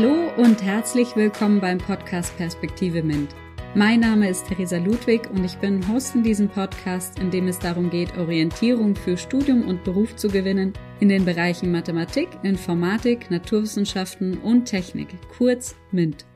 [0.00, 3.34] Hallo und herzlich willkommen beim Podcast Perspektive MINT.
[3.74, 7.58] Mein Name ist Theresa Ludwig und ich bin Host in diesem Podcast, in dem es
[7.58, 14.38] darum geht, Orientierung für Studium und Beruf zu gewinnen in den Bereichen Mathematik, Informatik, Naturwissenschaften
[14.38, 16.26] und Technik, kurz MINT.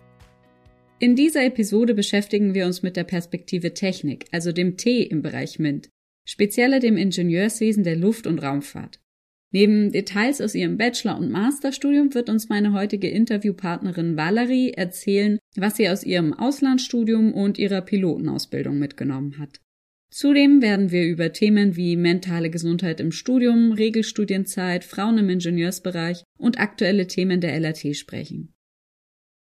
[0.99, 5.61] In dieser Episode beschäftigen wir uns mit der Perspektive Technik, also dem T im Bereich
[5.61, 5.89] MINT,
[6.25, 9.02] spezieller dem Ingenieurswesen der Luft- und Raumfahrt.
[9.55, 15.77] Neben Details aus ihrem Bachelor- und Masterstudium wird uns meine heutige Interviewpartnerin Valerie erzählen, was
[15.77, 19.61] sie aus ihrem Auslandsstudium und ihrer Pilotenausbildung mitgenommen hat.
[20.11, 26.59] Zudem werden wir über Themen wie mentale Gesundheit im Studium, Regelstudienzeit, Frauen im Ingenieursbereich und
[26.59, 28.55] aktuelle Themen der LRT sprechen.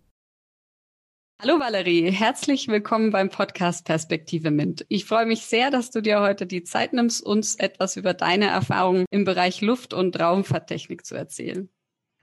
[1.40, 4.88] Hallo Valerie, herzlich willkommen beim Podcast Perspektive Mint.
[4.90, 8.48] Ich freue mich sehr, dass du dir heute die Zeit nimmst, uns etwas über deine
[8.48, 11.70] Erfahrungen im Bereich Luft- und Raumfahrttechnik zu erzählen.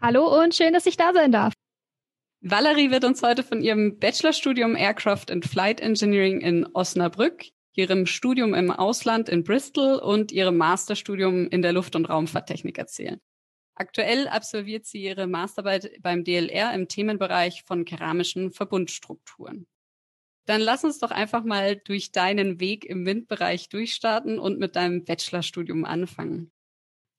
[0.01, 1.53] Hallo und schön, dass ich da sein darf.
[2.47, 8.53] Valerie wird uns heute von ihrem Bachelorstudium Aircraft and Flight Engineering in Osnabrück, ihrem Studium
[8.53, 13.19] im Ausland in Bristol und ihrem Masterstudium in der Luft- und Raumfahrttechnik erzählen.
[13.77, 19.67] Aktuell absolviert sie ihre Masterarbeit beim DLR im Themenbereich von keramischen Verbundstrukturen.
[20.45, 25.05] Dann lass uns doch einfach mal durch deinen Weg im Windbereich durchstarten und mit deinem
[25.05, 26.53] Bachelorstudium anfangen.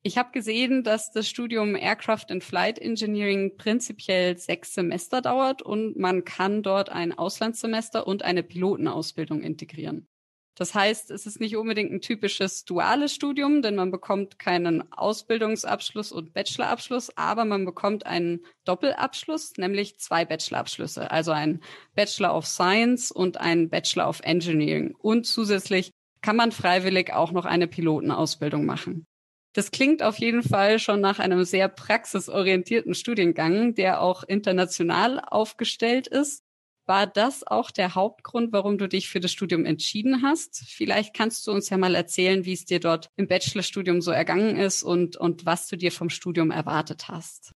[0.07, 5.97] Ich habe gesehen, dass das Studium Aircraft and Flight Engineering prinzipiell sechs Semester dauert und
[5.97, 10.07] man kann dort ein Auslandssemester und eine Pilotenausbildung integrieren.
[10.53, 16.11] Das heißt, es ist nicht unbedingt ein typisches duales Studium, denn man bekommt keinen Ausbildungsabschluss
[16.11, 21.63] und Bachelorabschluss, aber man bekommt einen Doppelabschluss, nämlich zwei Bachelorabschlüsse, also ein
[21.95, 24.93] Bachelor of Science und ein Bachelor of Engineering.
[24.99, 25.89] Und zusätzlich
[26.21, 29.07] kann man freiwillig auch noch eine Pilotenausbildung machen.
[29.55, 36.07] Das klingt auf jeden Fall schon nach einem sehr praxisorientierten Studiengang, der auch international aufgestellt
[36.07, 36.43] ist.
[36.85, 40.57] War das auch der Hauptgrund, warum du dich für das Studium entschieden hast?
[40.67, 44.57] Vielleicht kannst du uns ja mal erzählen, wie es dir dort im Bachelorstudium so ergangen
[44.57, 47.53] ist und, und was du dir vom Studium erwartet hast.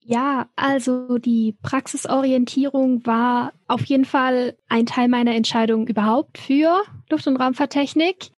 [0.00, 7.26] Ja, also die Praxisorientierung war auf jeden Fall ein Teil meiner Entscheidung überhaupt für Luft-
[7.26, 8.30] und Raumfahrttechnik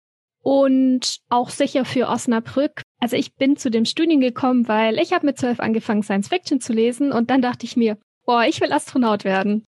[0.42, 2.82] und auch sicher für Osnabrück.
[3.00, 6.62] Also ich bin zu dem Studien gekommen, weil ich habe mit zwölf angefangen, Science Fiction
[6.62, 9.66] zu lesen und dann dachte ich mir, boah, ich will Astronaut werden.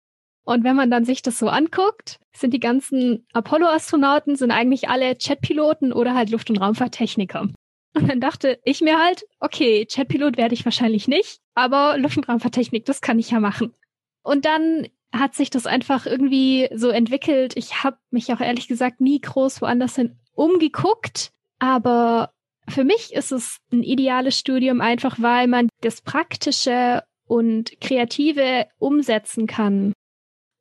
[0.45, 5.15] Und wenn man dann sich das so anguckt, sind die ganzen Apollo-Astronauten sind eigentlich alle
[5.19, 7.49] Jetpiloten oder halt Luft- und Raumfahrttechniker.
[7.95, 12.29] Und dann dachte ich mir halt, okay, Jetpilot werde ich wahrscheinlich nicht, aber Luft- und
[12.29, 13.75] Raumfahrttechnik, das kann ich ja machen.
[14.23, 17.57] Und dann hat sich das einfach irgendwie so entwickelt.
[17.57, 22.31] Ich habe mich auch ehrlich gesagt nie groß woanders hin umgeguckt, aber
[22.69, 29.47] für mich ist es ein ideales Studium einfach, weil man das Praktische und Kreative umsetzen
[29.47, 29.93] kann.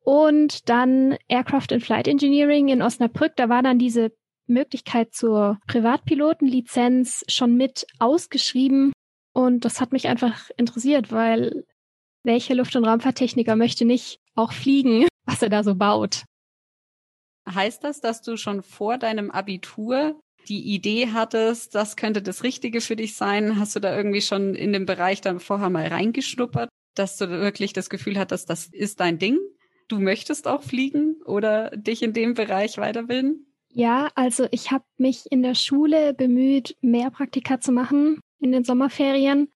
[0.02, 4.12] Und dann Aircraft and Flight Engineering in Osnabrück, da war dann diese
[4.46, 8.92] Möglichkeit zur Privatpilotenlizenz schon mit ausgeschrieben.
[9.32, 11.64] Und das hat mich einfach interessiert, weil
[12.24, 16.24] welcher Luft- und Raumfahrttechniker möchte nicht auch fliegen, was er da so baut?
[17.54, 22.80] Heißt das, dass du schon vor deinem Abitur die Idee hattest, das könnte das Richtige
[22.80, 23.58] für dich sein?
[23.58, 27.72] Hast du da irgendwie schon in den Bereich dann vorher mal reingeschnuppert, dass du wirklich
[27.72, 29.38] das Gefühl hattest, das ist dein Ding?
[29.88, 33.46] Du möchtest auch fliegen oder dich in dem Bereich weiterbilden?
[33.70, 38.64] Ja, also ich habe mich in der Schule bemüht, mehr Praktika zu machen in den
[38.64, 39.48] Sommerferien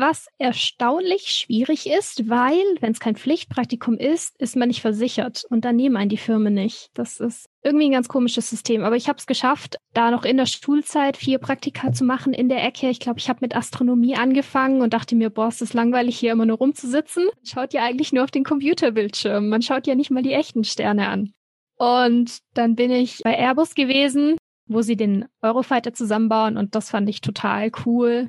[0.00, 5.64] was erstaunlich schwierig ist, weil, wenn es kein Pflichtpraktikum ist, ist man nicht versichert und
[5.64, 6.90] dann nehmen einen die Firmen nicht.
[6.94, 8.82] Das ist irgendwie ein ganz komisches System.
[8.82, 12.48] Aber ich habe es geschafft, da noch in der Schulzeit vier Praktika zu machen in
[12.48, 12.88] der Ecke.
[12.88, 16.32] Ich glaube, ich habe mit Astronomie angefangen und dachte mir, boah, ist das langweilig, hier
[16.32, 17.24] immer nur rumzusitzen.
[17.24, 19.48] Man schaut ja eigentlich nur auf den Computerbildschirm.
[19.48, 21.32] Man schaut ja nicht mal die echten Sterne an.
[21.76, 24.36] Und dann bin ich bei Airbus gewesen,
[24.66, 28.28] wo sie den Eurofighter zusammenbauen und das fand ich total cool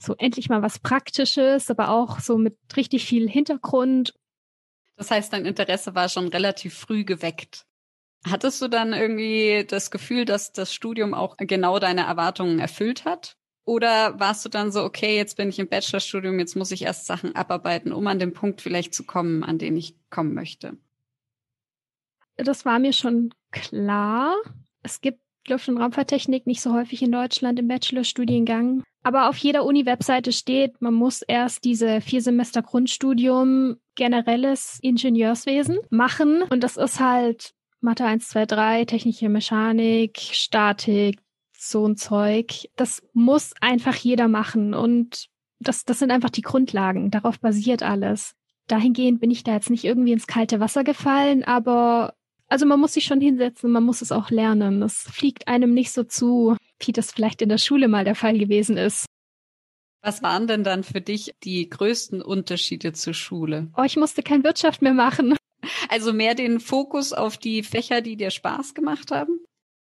[0.00, 4.14] so endlich mal was Praktisches, aber auch so mit richtig viel Hintergrund.
[4.96, 7.66] Das heißt, dein Interesse war schon relativ früh geweckt.
[8.26, 13.36] Hattest du dann irgendwie das Gefühl, dass das Studium auch genau deine Erwartungen erfüllt hat?
[13.64, 17.06] Oder warst du dann so, okay, jetzt bin ich im Bachelorstudium, jetzt muss ich erst
[17.06, 20.76] Sachen abarbeiten, um an den Punkt vielleicht zu kommen, an den ich kommen möchte?
[22.36, 24.34] Das war mir schon klar.
[24.82, 25.20] Es gibt
[25.50, 28.82] Luft- und Raumfahrttechnik nicht so häufig in Deutschland im Bachelorstudiengang.
[29.02, 36.42] Aber auf jeder Uni-Webseite steht, man muss erst diese vier Semester Grundstudium generelles Ingenieurswesen machen.
[36.42, 41.18] Und das ist halt Mathe 1, 2, 3, technische Mechanik, Statik,
[41.56, 42.68] so ein Zeug.
[42.76, 44.74] Das muss einfach jeder machen.
[44.74, 45.28] Und
[45.60, 47.10] das, das sind einfach die Grundlagen.
[47.10, 48.34] Darauf basiert alles.
[48.66, 52.14] Dahingehend bin ich da jetzt nicht irgendwie ins kalte Wasser gefallen, aber
[52.50, 54.80] also man muss sich schon hinsetzen, man muss es auch lernen.
[54.80, 58.36] Das fliegt einem nicht so zu, wie das vielleicht in der Schule mal der Fall
[58.36, 59.06] gewesen ist.
[60.02, 63.70] Was waren denn dann für dich die größten Unterschiede zur Schule?
[63.76, 65.36] Oh, ich musste kein Wirtschaft mehr machen.
[65.88, 69.40] Also mehr den Fokus auf die Fächer, die dir Spaß gemacht haben?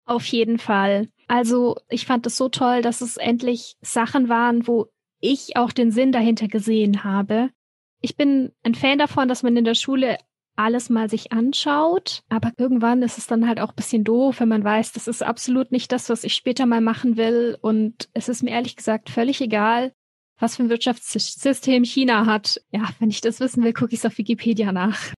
[0.06, 1.08] Auf jeden Fall.
[1.28, 4.88] Also ich fand es so toll, dass es endlich Sachen waren, wo
[5.20, 7.52] ich auch den Sinn dahinter gesehen habe.
[8.02, 10.18] Ich bin ein Fan davon, dass man in der Schule
[10.64, 14.50] alles mal sich anschaut, aber irgendwann ist es dann halt auch ein bisschen doof, wenn
[14.50, 18.30] man weiß, das ist absolut nicht das, was ich später mal machen will und es
[18.30, 19.94] ist mir ehrlich gesagt völlig egal,
[20.40, 22.62] was für ein Wirtschaftssystem China hat.
[22.72, 25.14] Ja, wenn ich das wissen will, gucke ich es auf Wikipedia nach.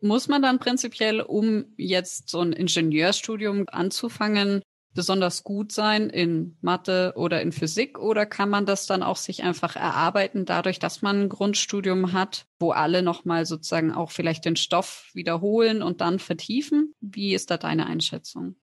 [0.00, 4.62] Muss man dann prinzipiell, um jetzt so ein Ingenieurstudium anzufangen,
[4.94, 9.42] besonders gut sein in Mathe oder in Physik oder kann man das dann auch sich
[9.42, 14.56] einfach erarbeiten dadurch, dass man ein Grundstudium hat, wo alle nochmal sozusagen auch vielleicht den
[14.56, 16.94] Stoff wiederholen und dann vertiefen?
[17.00, 18.56] Wie ist da deine Einschätzung?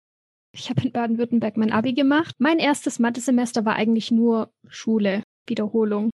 [0.52, 2.36] Ich habe in Baden-Württemberg mein Abi gemacht.
[2.40, 6.10] Mein erstes Mathe-Semester war eigentlich nur Schule, Wiederholung.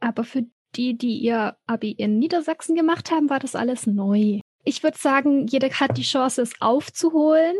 [0.00, 0.46] Aber für
[0.76, 4.40] die, die ihr Abi in Niedersachsen gemacht haben, war das alles neu.
[4.64, 7.56] Ich würde sagen, jeder hat die Chance, es aufzuholen,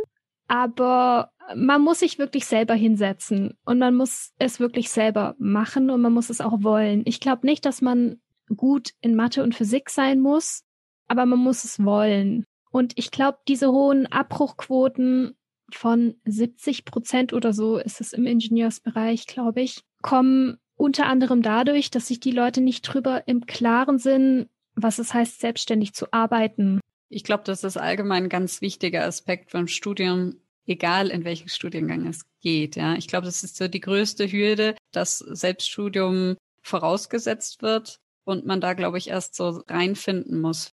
[0.46, 6.00] aber man muss sich wirklich selber hinsetzen und man muss es wirklich selber machen und
[6.00, 7.02] man muss es auch wollen.
[7.04, 8.20] Ich glaube nicht, dass man
[8.54, 10.64] gut in Mathe und Physik sein muss,
[11.08, 12.44] aber man muss es wollen.
[12.70, 15.36] Und ich glaube, diese hohen Abbruchquoten
[15.72, 21.90] von 70 Prozent oder so ist es im Ingenieursbereich, glaube ich, kommen unter anderem dadurch,
[21.90, 26.80] dass sich die Leute nicht drüber im Klaren sind, was es heißt, selbstständig zu arbeiten.
[27.08, 32.06] Ich glaube, das ist allgemein ein ganz wichtiger Aspekt beim Studium, egal in welchem Studiengang
[32.06, 32.76] es geht.
[32.76, 38.60] Ja, ich glaube, das ist so die größte Hürde, dass Selbststudium vorausgesetzt wird und man
[38.60, 40.72] da, glaube ich, erst so reinfinden muss.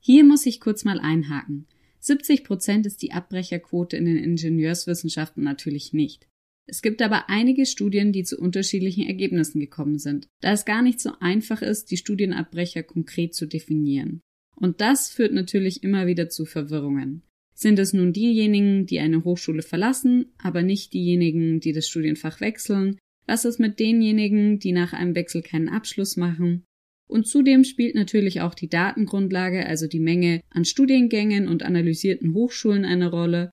[0.00, 1.66] Hier muss ich kurz mal einhaken.
[2.00, 6.26] 70 Prozent ist die Abbrecherquote in den Ingenieurswissenschaften natürlich nicht.
[6.66, 11.00] Es gibt aber einige Studien, die zu unterschiedlichen Ergebnissen gekommen sind, da es gar nicht
[11.00, 14.20] so einfach ist, die Studienabbrecher konkret zu definieren.
[14.54, 17.22] Und das führt natürlich immer wieder zu Verwirrungen.
[17.54, 22.98] Sind es nun diejenigen, die eine Hochschule verlassen, aber nicht diejenigen, die das Studienfach wechseln?
[23.26, 26.64] Was ist mit denjenigen, die nach einem Wechsel keinen Abschluss machen?
[27.06, 32.84] Und zudem spielt natürlich auch die Datengrundlage, also die Menge an Studiengängen und analysierten Hochschulen
[32.84, 33.50] eine Rolle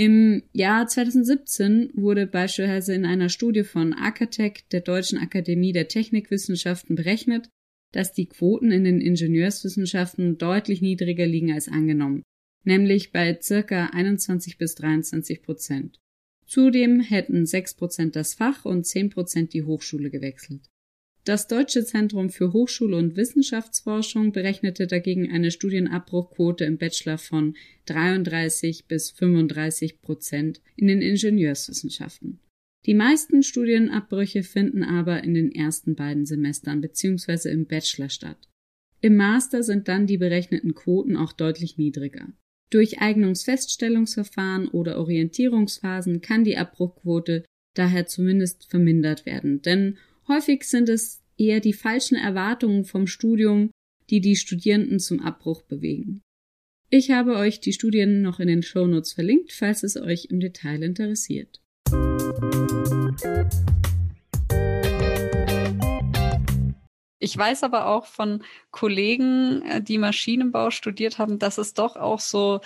[0.00, 6.96] im Jahr 2017 wurde beispielsweise in einer Studie von Acatec, der Deutschen Akademie der Technikwissenschaften,
[6.96, 7.50] berechnet,
[7.92, 12.22] dass die Quoten in den Ingenieurswissenschaften deutlich niedriger liegen als angenommen,
[12.64, 16.00] nämlich bei circa 21 bis 23 Prozent.
[16.46, 20.62] Zudem hätten 6 Prozent das Fach und 10 Prozent die Hochschule gewechselt.
[21.24, 28.86] Das Deutsche Zentrum für Hochschule und Wissenschaftsforschung berechnete dagegen eine Studienabbruchquote im Bachelor von 33
[28.86, 32.40] bis 35 Prozent in den Ingenieurswissenschaften.
[32.86, 37.50] Die meisten Studienabbrüche finden aber in den ersten beiden Semestern bzw.
[37.50, 38.48] im Bachelor statt.
[39.02, 42.32] Im Master sind dann die berechneten Quoten auch deutlich niedriger.
[42.70, 49.98] Durch Eignungsfeststellungsverfahren oder Orientierungsphasen kann die Abbruchquote daher zumindest vermindert werden, denn
[50.30, 53.72] Häufig sind es eher die falschen Erwartungen vom Studium,
[54.10, 56.22] die die Studierenden zum Abbruch bewegen.
[56.88, 60.84] Ich habe euch die Studien noch in den Shownotes verlinkt, falls es euch im Detail
[60.84, 61.60] interessiert.
[67.20, 72.18] Ich weiß aber auch von Kollegen, äh, die Maschinenbau studiert haben, dass es doch auch
[72.18, 72.60] so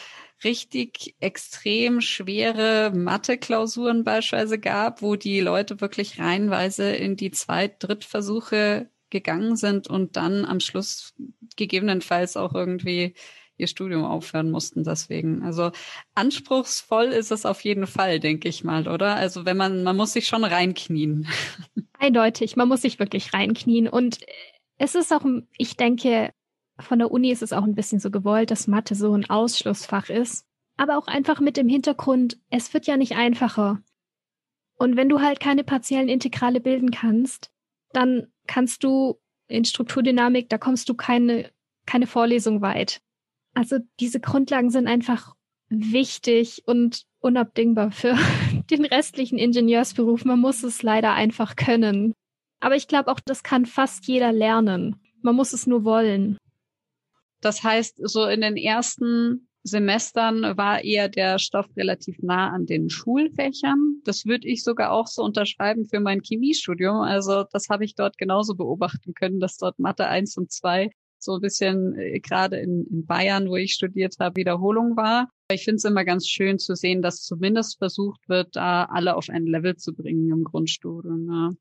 [0.45, 8.89] richtig extrem schwere Mathe-Klausuren beispielsweise gab, wo die Leute wirklich reihenweise in die Zweit-, Drittversuche
[9.11, 11.15] gegangen sind und dann am Schluss
[11.57, 13.15] gegebenenfalls auch irgendwie
[13.57, 15.43] ihr Studium aufhören mussten deswegen.
[15.43, 15.71] Also
[16.15, 19.17] anspruchsvoll ist es auf jeden Fall, denke ich mal, oder?
[19.17, 21.29] Also wenn man, man muss sich schon reinknien.
[22.05, 24.19] Eindeutig, man muss sich wirklich reinknien und
[24.77, 25.25] es ist auch,
[25.57, 26.35] ich denke,
[26.79, 30.11] von der Uni ist es auch ein bisschen so gewollt, dass Mathe so ein Ausschlussfach
[30.11, 30.45] ist.
[30.77, 33.81] Aber auch einfach mit dem Hintergrund, es wird ja nicht einfacher.
[34.77, 37.51] Und wenn du halt keine partiellen Integrale bilden kannst,
[37.95, 39.19] dann kannst du
[39.49, 41.53] in Strukturdynamik, da kommst du keine,
[41.87, 43.01] keine Vorlesung weit.
[43.55, 45.35] Also diese Grundlagen sind einfach
[45.71, 48.19] wichtig und unabdingbar für
[48.71, 50.25] den restlichen Ingenieursberuf.
[50.25, 52.15] Man muss es leider einfach können.
[52.61, 54.97] Aber ich glaube auch, das kann fast jeder lernen.
[55.23, 56.39] Man muss es nur wollen.
[57.41, 62.91] Das heißt, so in den ersten Semestern war eher der Stoff relativ nah an den
[62.91, 64.03] Schulfächern.
[64.05, 67.01] Das würde ich sogar auch so unterschreiben für mein Chemiestudium.
[67.01, 70.91] Also das habe ich dort genauso beobachten können, dass dort Mathe 1 und 2
[71.25, 75.29] so ein bisschen äh, gerade in, in Bayern, wo ich studiert habe, Wiederholung war.
[75.51, 79.29] Ich finde es immer ganz schön zu sehen, dass zumindest versucht wird, da alle auf
[79.29, 81.29] ein Level zu bringen im Grundstudium.
[81.31, 81.55] Ja.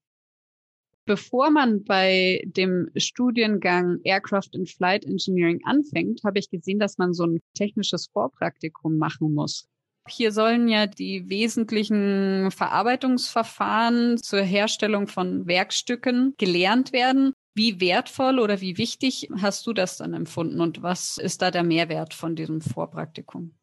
[1.06, 7.14] Bevor man bei dem Studiengang Aircraft and Flight Engineering anfängt, habe ich gesehen, dass man
[7.14, 9.68] so ein technisches Vorpraktikum machen muss.
[10.08, 17.34] Hier sollen ja die wesentlichen Verarbeitungsverfahren zur Herstellung von Werkstücken gelernt werden.
[17.56, 21.64] Wie wertvoll oder wie wichtig hast du das dann empfunden und was ist da der
[21.64, 23.54] Mehrwert von diesem Vorpraktikum?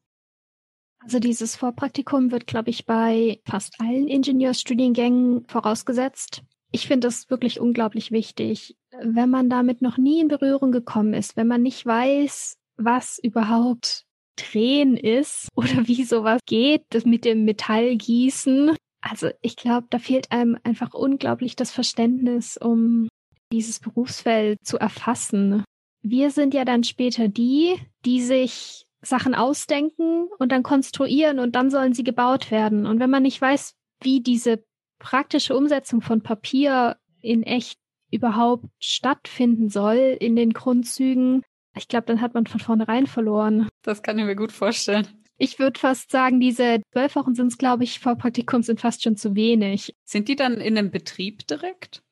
[0.99, 6.43] Also dieses Vorpraktikum wird, glaube ich, bei fast allen Ingenieurstudiengängen vorausgesetzt.
[6.71, 8.77] Ich finde das wirklich unglaublich wichtig.
[9.01, 14.05] Wenn man damit noch nie in Berührung gekommen ist, wenn man nicht weiß, was überhaupt
[14.37, 18.75] Drehen ist oder wie sowas geht, das mit dem Metallgießen.
[19.01, 23.09] Also ich glaube, da fehlt einem einfach unglaublich das Verständnis, um
[23.51, 25.63] dieses Berufsfeld zu erfassen.
[26.01, 31.69] Wir sind ja dann später die, die sich Sachen ausdenken und dann konstruieren und dann
[31.69, 32.85] sollen sie gebaut werden.
[32.85, 34.63] Und wenn man nicht weiß, wie diese
[34.99, 37.79] praktische Umsetzung von Papier in echt
[38.11, 41.43] überhaupt stattfinden soll in den Grundzügen,
[41.75, 43.69] ich glaube, dann hat man von vornherein verloren.
[43.83, 45.07] Das kann ich mir gut vorstellen.
[45.37, 49.01] Ich würde fast sagen, diese zwölf Wochen sind es, glaube ich, vor Praktikum sind fast
[49.01, 49.95] schon zu wenig.
[50.03, 52.03] Sind die dann in einem Betrieb direkt?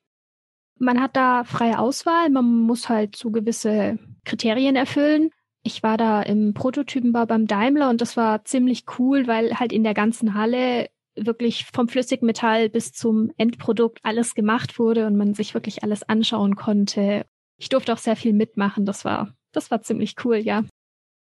[0.80, 2.30] Man hat da freie Auswahl.
[2.30, 5.30] Man muss halt so gewisse Kriterien erfüllen.
[5.62, 9.84] Ich war da im Prototypenbau beim Daimler und das war ziemlich cool, weil halt in
[9.84, 15.52] der ganzen Halle wirklich vom Flüssigmetall bis zum Endprodukt alles gemacht wurde und man sich
[15.52, 17.26] wirklich alles anschauen konnte.
[17.58, 18.86] Ich durfte auch sehr viel mitmachen.
[18.86, 20.64] Das war, das war ziemlich cool, ja.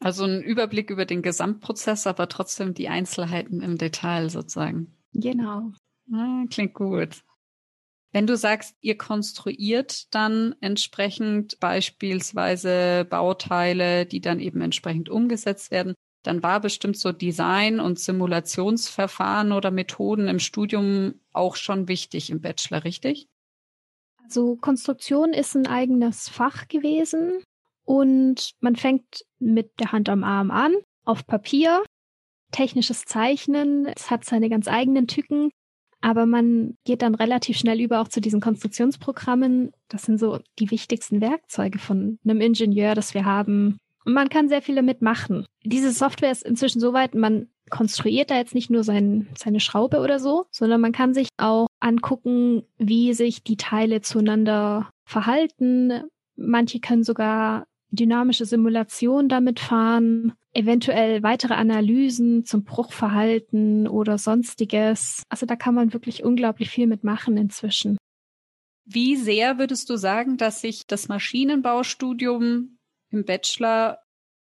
[0.02, 4.96] Also ein Überblick über den Gesamtprozess, aber trotzdem die Einzelheiten im Detail sozusagen.
[5.12, 5.74] Genau.
[6.14, 7.24] Ah, klingt gut.
[8.12, 15.94] Wenn du sagst, ihr konstruiert dann entsprechend beispielsweise Bauteile, die dann eben entsprechend umgesetzt werden,
[16.24, 22.42] dann war bestimmt so Design und Simulationsverfahren oder Methoden im Studium auch schon wichtig im
[22.42, 23.28] Bachelor, richtig?
[24.24, 27.44] Also Konstruktion ist ein eigenes Fach gewesen
[27.86, 30.76] und man fängt mit der Hand am Arm an,
[31.06, 31.84] auf Papier.
[32.52, 35.52] Technisches Zeichnen, es hat seine ganz eigenen Tücken.
[36.02, 39.72] Aber man geht dann relativ schnell über auch zu diesen Konstruktionsprogrammen.
[39.90, 43.78] Das sind so die wichtigsten Werkzeuge von einem Ingenieur, das wir haben.
[44.06, 45.46] Und man kann sehr viel damit machen.
[45.64, 50.00] Diese Software ist inzwischen so weit, man konstruiert da jetzt nicht nur sein, seine Schraube
[50.00, 56.04] oder so, sondern man kann sich auch angucken, wie sich die Teile zueinander verhalten.
[56.36, 65.24] Manche können sogar dynamische Simulation damit fahren, eventuell weitere Analysen zum Bruchverhalten oder sonstiges.
[65.30, 67.98] Also da kann man wirklich unglaublich viel mitmachen inzwischen.
[68.86, 72.78] Wie sehr würdest du sagen, dass sich das Maschinenbaustudium
[73.12, 74.00] im Bachelor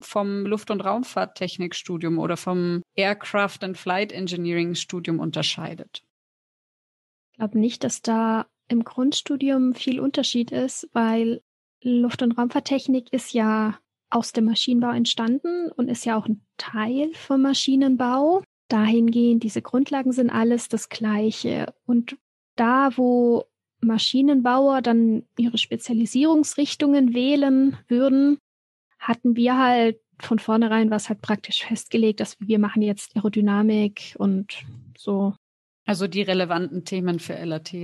[0.00, 6.02] vom Luft- und Raumfahrttechnikstudium oder vom Aircraft and Flight Engineering Studium unterscheidet?
[7.32, 11.42] Ich glaube nicht, dass da im Grundstudium viel Unterschied ist, weil
[11.82, 13.78] Luft- und Raumfahrttechnik ist ja
[14.10, 18.42] aus dem Maschinenbau entstanden und ist ja auch ein Teil vom Maschinenbau.
[18.68, 21.74] Dahingehend, diese Grundlagen sind alles das Gleiche.
[21.86, 22.16] Und
[22.56, 23.44] da, wo
[23.80, 28.38] Maschinenbauer dann ihre Spezialisierungsrichtungen wählen würden,
[28.98, 34.64] hatten wir halt von vornherein was halt praktisch festgelegt, dass wir machen jetzt Aerodynamik und
[34.96, 35.34] so.
[35.84, 37.74] Also die relevanten Themen für LAT.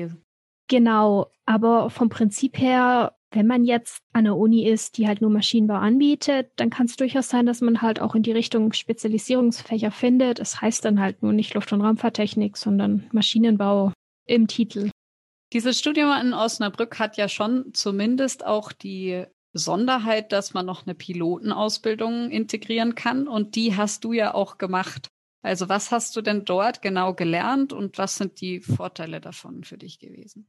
[0.69, 5.31] Genau, aber vom Prinzip her wenn man jetzt an der Uni ist, die halt nur
[5.31, 9.91] Maschinenbau anbietet, dann kann es durchaus sein, dass man halt auch in die Richtung Spezialisierungsfächer
[9.91, 10.39] findet.
[10.39, 13.93] Es heißt dann halt nur nicht Luft- und Raumfahrttechnik, sondern Maschinenbau
[14.27, 14.91] im Titel.
[15.53, 20.95] Dieses Studium in Osnabrück hat ja schon zumindest auch die Sonderheit, dass man noch eine
[20.95, 25.09] Pilotenausbildung integrieren kann und die hast du ja auch gemacht.
[25.43, 29.77] Also was hast du denn dort genau gelernt und was sind die Vorteile davon für
[29.77, 30.47] dich gewesen?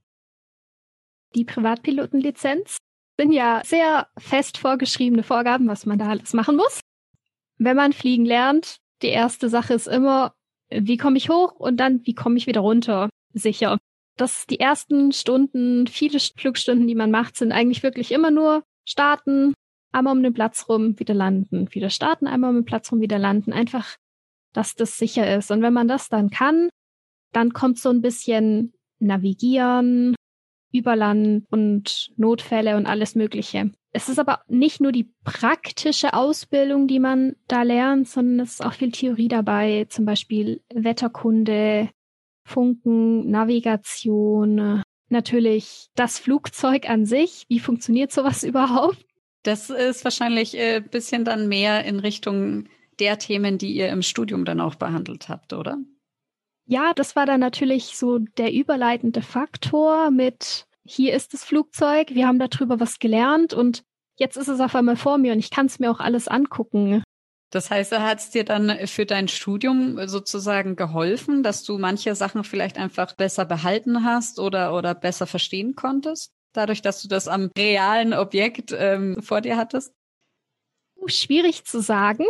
[1.36, 2.78] Die Privatpilotenlizenz
[3.20, 6.80] sind ja sehr fest vorgeschriebene Vorgaben, was man da alles machen muss.
[7.58, 10.34] Wenn man fliegen lernt, die erste Sache ist immer,
[10.70, 13.78] wie komme ich hoch und dann, wie komme ich wieder runter, sicher.
[14.18, 19.54] Das die ersten Stunden, viele Flugstunden, die man macht, sind eigentlich wirklich immer nur starten,
[19.92, 23.20] einmal um den Platz rum, wieder landen, wieder starten, einmal um den Platz rum, wieder
[23.20, 23.54] landen.
[23.54, 23.96] Einfach,
[24.54, 25.52] dass das sicher ist.
[25.52, 26.70] Und wenn man das dann kann,
[27.32, 30.16] dann kommt so ein bisschen Navigieren,
[30.74, 33.72] Überland und Notfälle und alles Mögliche.
[33.92, 38.66] Es ist aber nicht nur die praktische Ausbildung, die man da lernt, sondern es ist
[38.66, 41.90] auch viel Theorie dabei, zum Beispiel Wetterkunde,
[42.44, 47.46] Funken, Navigation, natürlich das Flugzeug an sich.
[47.48, 49.06] Wie funktioniert sowas überhaupt?
[49.44, 52.66] Das ist wahrscheinlich ein äh, bisschen dann mehr in Richtung
[53.00, 55.78] der Themen, die ihr im Studium dann auch behandelt habt, oder?
[56.74, 62.26] Ja, das war dann natürlich so der überleitende Faktor mit hier ist das Flugzeug, wir
[62.26, 63.84] haben darüber was gelernt und
[64.18, 67.04] jetzt ist es auf einmal vor mir und ich kann es mir auch alles angucken.
[67.52, 72.44] Das heißt, hat es dir dann für dein Studium sozusagen geholfen, dass du manche Sachen
[72.44, 76.32] vielleicht einfach besser behalten hast oder, oder besser verstehen konntest?
[76.54, 79.94] Dadurch, dass du das am realen Objekt ähm, vor dir hattest?
[81.06, 82.26] Schwierig zu sagen.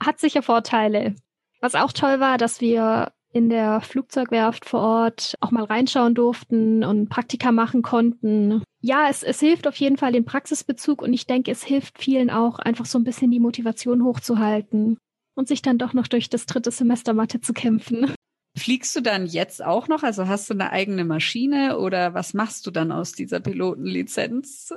[0.00, 1.16] Hat sicher Vorteile.
[1.60, 6.84] Was auch toll war, dass wir in der Flugzeugwerft vor Ort auch mal reinschauen durften
[6.84, 8.62] und Praktika machen konnten.
[8.82, 12.30] Ja, es, es hilft auf jeden Fall den Praxisbezug und ich denke, es hilft vielen
[12.30, 14.98] auch einfach so ein bisschen die Motivation hochzuhalten
[15.34, 18.14] und sich dann doch noch durch das dritte Semester Mathe zu kämpfen.
[18.56, 20.02] Fliegst du dann jetzt auch noch?
[20.02, 24.74] Also hast du eine eigene Maschine oder was machst du dann aus dieser Pilotenlizenz?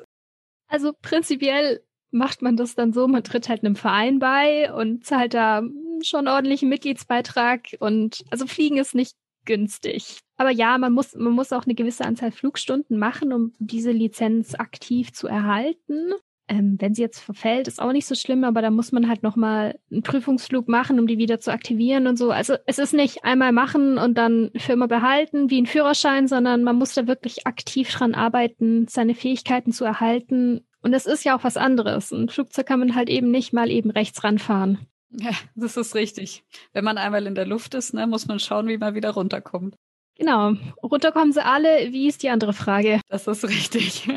[0.67, 5.33] Also prinzipiell macht man das dann so, man tritt halt einem Verein bei und zahlt
[5.33, 5.61] da
[6.03, 10.19] schon ordentlichen Mitgliedsbeitrag und also Fliegen ist nicht günstig.
[10.37, 14.55] Aber ja, man muss, man muss auch eine gewisse Anzahl Flugstunden machen, um diese Lizenz
[14.55, 16.13] aktiv zu erhalten.
[16.47, 19.23] Ähm, wenn sie jetzt verfällt, ist auch nicht so schlimm, aber da muss man halt
[19.23, 22.29] nochmal einen Prüfungsflug machen, um die wieder zu aktivieren und so.
[22.29, 26.61] Also es ist nicht einmal machen und dann für immer behalten wie ein Führerschein, sondern
[26.61, 30.61] man muss da wirklich aktiv dran arbeiten, seine Fähigkeiten zu erhalten.
[30.83, 32.11] Und es ist ja auch was anderes.
[32.11, 34.85] Ein Flugzeug kann man halt eben nicht mal eben rechts ranfahren.
[35.11, 36.43] Ja, das ist richtig.
[36.73, 39.75] Wenn man einmal in der Luft ist, ne, muss man schauen, wie man wieder runterkommt.
[40.17, 40.53] Genau.
[40.81, 41.91] Runterkommen sie alle.
[41.91, 43.01] Wie ist die andere Frage?
[43.09, 44.07] Das ist richtig.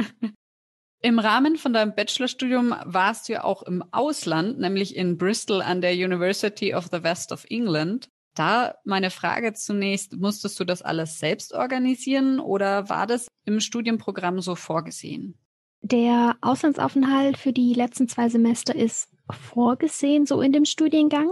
[1.01, 5.81] Im Rahmen von deinem Bachelorstudium warst du ja auch im Ausland, nämlich in Bristol an
[5.81, 8.09] der University of the West of England.
[8.35, 14.41] Da meine Frage zunächst, musstest du das alles selbst organisieren oder war das im Studienprogramm
[14.41, 15.39] so vorgesehen?
[15.83, 21.31] Der Auslandsaufenthalt für die letzten zwei Semester ist vorgesehen, so in dem Studiengang.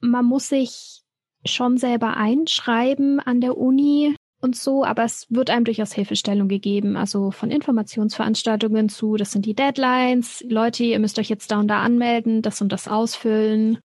[0.00, 1.02] Man muss sich
[1.44, 6.96] schon selber einschreiben an der Uni und so, aber es wird einem durchaus Hilfestellung gegeben,
[6.96, 11.68] also von Informationsveranstaltungen zu, das sind die Deadlines, Leute, ihr müsst euch jetzt da und
[11.68, 13.78] da anmelden, das und das ausfüllen.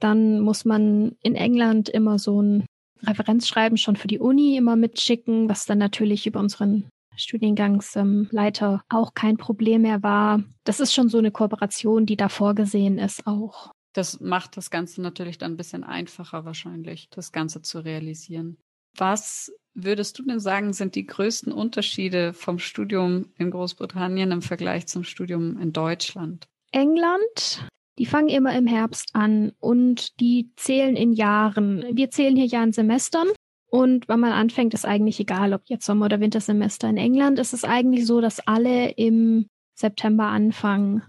[0.00, 2.66] Dann muss man in England immer so ein
[3.04, 9.36] Referenzschreiben schon für die Uni immer mitschicken, was dann natürlich über unseren Studiengangsleiter auch kein
[9.36, 10.42] Problem mehr war.
[10.64, 13.72] Das ist schon so eine Kooperation, die da vorgesehen ist auch.
[13.92, 18.58] Das macht das Ganze natürlich dann ein bisschen einfacher wahrscheinlich, das Ganze zu realisieren.
[18.96, 24.86] Was würdest du denn sagen, sind die größten Unterschiede vom Studium in Großbritannien im Vergleich
[24.86, 26.48] zum Studium in Deutschland?
[26.72, 27.66] England,
[27.98, 31.84] die fangen immer im Herbst an und die zählen in Jahren.
[31.92, 33.28] Wir zählen hier ja in Semestern.
[33.70, 37.38] Und wenn man anfängt, ist eigentlich egal, ob jetzt Sommer- oder Wintersemester in England.
[37.38, 41.02] ist Es eigentlich so, dass alle im September anfangen.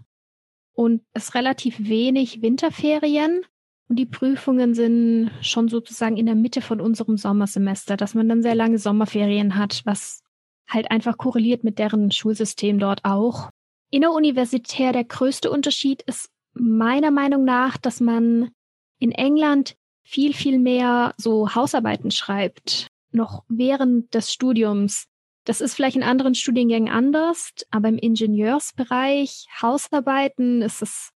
[0.74, 3.42] Und es relativ wenig Winterferien.
[3.88, 8.44] Und die Prüfungen sind schon sozusagen in der Mitte von unserem Sommersemester, dass man dann
[8.44, 10.22] sehr lange Sommerferien hat, was
[10.68, 13.50] halt einfach korreliert mit deren Schulsystem dort auch.
[13.90, 18.52] Inneruniversitär der größte Unterschied ist meiner Meinung nach, dass man
[19.00, 19.76] in England
[20.10, 25.06] viel, viel mehr so Hausarbeiten schreibt, noch während des Studiums.
[25.46, 31.12] Das ist vielleicht in anderen Studiengängen anders, aber im Ingenieursbereich, Hausarbeiten ist es,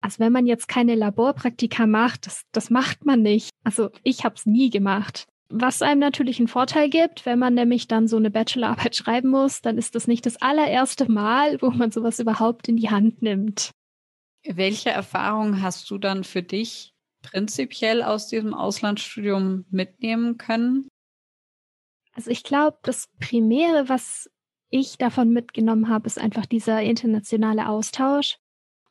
[0.00, 3.50] also wenn man jetzt keine Laborpraktika macht, das, das macht man nicht.
[3.64, 5.26] Also ich habe es nie gemacht.
[5.50, 9.60] Was einem natürlich einen Vorteil gibt, wenn man nämlich dann so eine Bachelorarbeit schreiben muss,
[9.60, 13.72] dann ist das nicht das allererste Mal, wo man sowas überhaupt in die Hand nimmt.
[14.44, 16.91] Welche Erfahrungen hast du dann für dich
[17.22, 20.88] prinzipiell aus diesem Auslandsstudium mitnehmen können?
[22.14, 24.30] Also ich glaube, das Primäre, was
[24.68, 28.38] ich davon mitgenommen habe, ist einfach dieser internationale Austausch,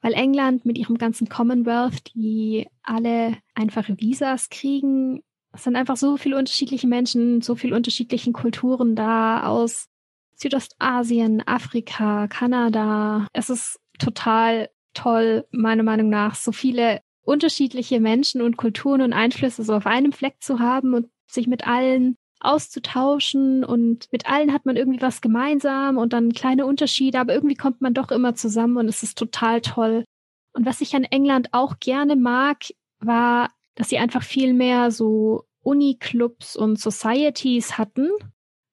[0.02, 5.22] weil England mit ihrem ganzen Commonwealth, die alle einfache Visas kriegen,
[5.54, 9.88] es sind einfach so viele unterschiedliche Menschen, so viele unterschiedlichen Kulturen da aus
[10.36, 13.28] Südostasien, Afrika, Kanada.
[13.34, 19.64] Es ist total toll, meiner Meinung nach, so viele unterschiedliche Menschen und Kulturen und Einflüsse
[19.64, 24.66] so auf einem Fleck zu haben und sich mit allen auszutauschen und mit allen hat
[24.66, 28.78] man irgendwie was gemeinsam und dann kleine Unterschiede, aber irgendwie kommt man doch immer zusammen
[28.78, 30.06] und es ist total toll.
[30.54, 32.64] Und was ich an England auch gerne mag,
[33.00, 38.10] war, dass sie einfach viel mehr so Uni-Clubs und Societies hatten,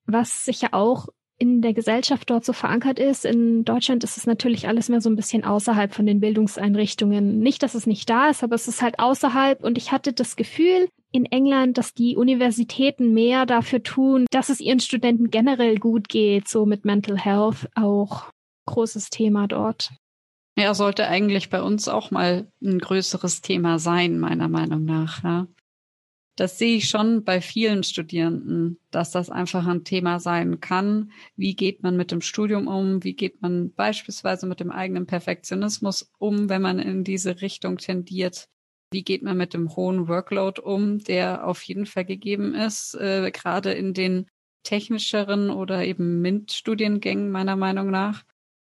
[0.07, 3.25] was sich ja auch in der Gesellschaft dort so verankert ist.
[3.25, 7.39] In Deutschland ist es natürlich alles mehr so ein bisschen außerhalb von den Bildungseinrichtungen.
[7.39, 9.63] Nicht, dass es nicht da ist, aber es ist halt außerhalb.
[9.63, 14.61] Und ich hatte das Gefühl in England, dass die Universitäten mehr dafür tun, dass es
[14.61, 18.27] ihren Studenten generell gut geht, so mit Mental Health auch
[18.67, 19.93] großes Thema dort.
[20.59, 25.23] Ja, sollte eigentlich bei uns auch mal ein größeres Thema sein, meiner Meinung nach.
[25.23, 25.47] Ja
[26.39, 31.11] das sehe ich schon bei vielen Studierenden, dass das einfach ein Thema sein kann.
[31.35, 33.03] Wie geht man mit dem Studium um?
[33.03, 38.49] Wie geht man beispielsweise mit dem eigenen Perfektionismus um, wenn man in diese Richtung tendiert?
[38.93, 43.33] Wie geht man mit dem hohen Workload um, der auf jeden Fall gegeben ist, äh,
[43.33, 44.27] gerade in den
[44.63, 48.23] technischeren oder eben MINT-Studiengängen meiner Meinung nach?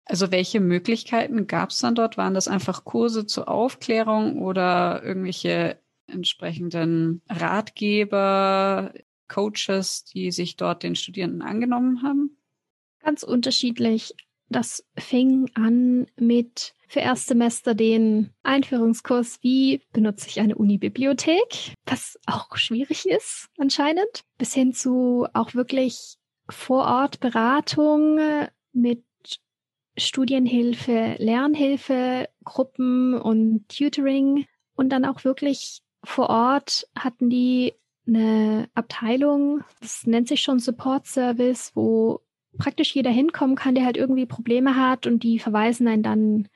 [0.05, 2.19] Also welche Möglichkeiten gab es dann dort?
[2.19, 8.93] Waren das einfach Kurse zur Aufklärung oder irgendwelche entsprechenden Ratgeber,
[9.29, 12.37] Coaches, die sich dort den Studierenden angenommen haben?
[13.01, 14.15] Ganz unterschiedlich.
[14.49, 22.57] Das fing an mit für Erstsemester den Einführungskurs, wie benutze ich eine Unibibliothek, was auch
[22.57, 28.21] schwierig ist anscheinend, bis hin zu auch wirklich vor Ort Beratung
[28.73, 29.05] mit
[29.97, 37.75] Studienhilfe, Lernhilfe, Gruppen und Tutoring und dann auch wirklich vor Ort hatten die
[38.07, 42.21] eine Abteilung, das nennt sich schon Support Service, wo
[42.59, 46.49] praktisch jeder hinkommen kann, der halt irgendwie Probleme hat und die verweisen einen dann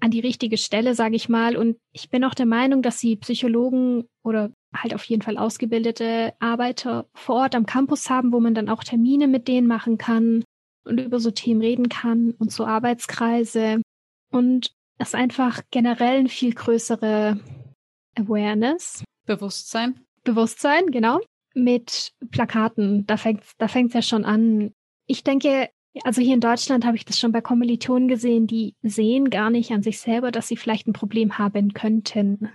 [0.00, 1.56] an die richtige Stelle, sage ich mal.
[1.56, 6.32] Und ich bin auch der Meinung, dass sie Psychologen oder halt auf jeden Fall ausgebildete
[6.40, 10.44] Arbeiter vor Ort am Campus haben, wo man dann auch Termine mit denen machen kann
[10.84, 13.80] und über so Themen reden kann und so Arbeitskreise.
[14.30, 17.38] Und es einfach generell ein viel größere
[18.16, 19.04] Awareness.
[19.26, 20.00] Bewusstsein.
[20.24, 21.20] Bewusstsein, genau.
[21.54, 23.06] Mit Plakaten.
[23.06, 24.72] Da fängt da fängt's ja schon an.
[25.06, 25.68] Ich denke,
[26.04, 29.70] also hier in Deutschland habe ich das schon bei Kommilitonen gesehen, die sehen gar nicht
[29.72, 32.50] an sich selber, dass sie vielleicht ein Problem haben könnten.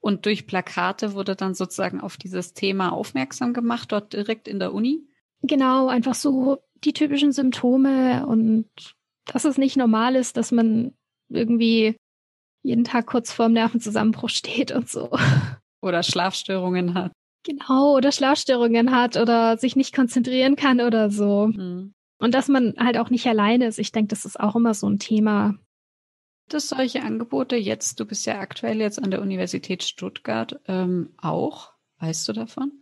[0.00, 4.72] Und durch Plakate wurde dann sozusagen auf dieses Thema aufmerksam gemacht, dort direkt in der
[4.72, 5.06] Uni?
[5.42, 8.66] Genau, einfach so die typischen Symptome und
[9.26, 10.94] dass es nicht normal ist, dass man
[11.28, 11.96] irgendwie
[12.62, 15.10] jeden Tag kurz vorm Nervenzusammenbruch steht und so.
[15.82, 17.12] Oder Schlafstörungen hat.
[17.42, 21.46] Genau, oder Schlafstörungen hat oder sich nicht konzentrieren kann oder so.
[21.46, 21.94] Mhm.
[22.18, 23.78] Und dass man halt auch nicht alleine ist.
[23.78, 25.54] Ich denke, das ist auch immer so ein Thema.
[26.48, 31.72] Das solche Angebote jetzt, du bist ja aktuell jetzt an der Universität Stuttgart ähm, auch.
[31.98, 32.72] Weißt du davon?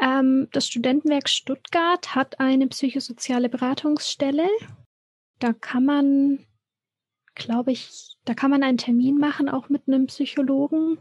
[0.00, 4.48] Ähm, das Studentenwerk Stuttgart hat eine psychosoziale Beratungsstelle.
[5.38, 6.46] Da kann man
[7.34, 10.98] glaube ich, da kann man einen Termin machen, auch mit einem Psychologen.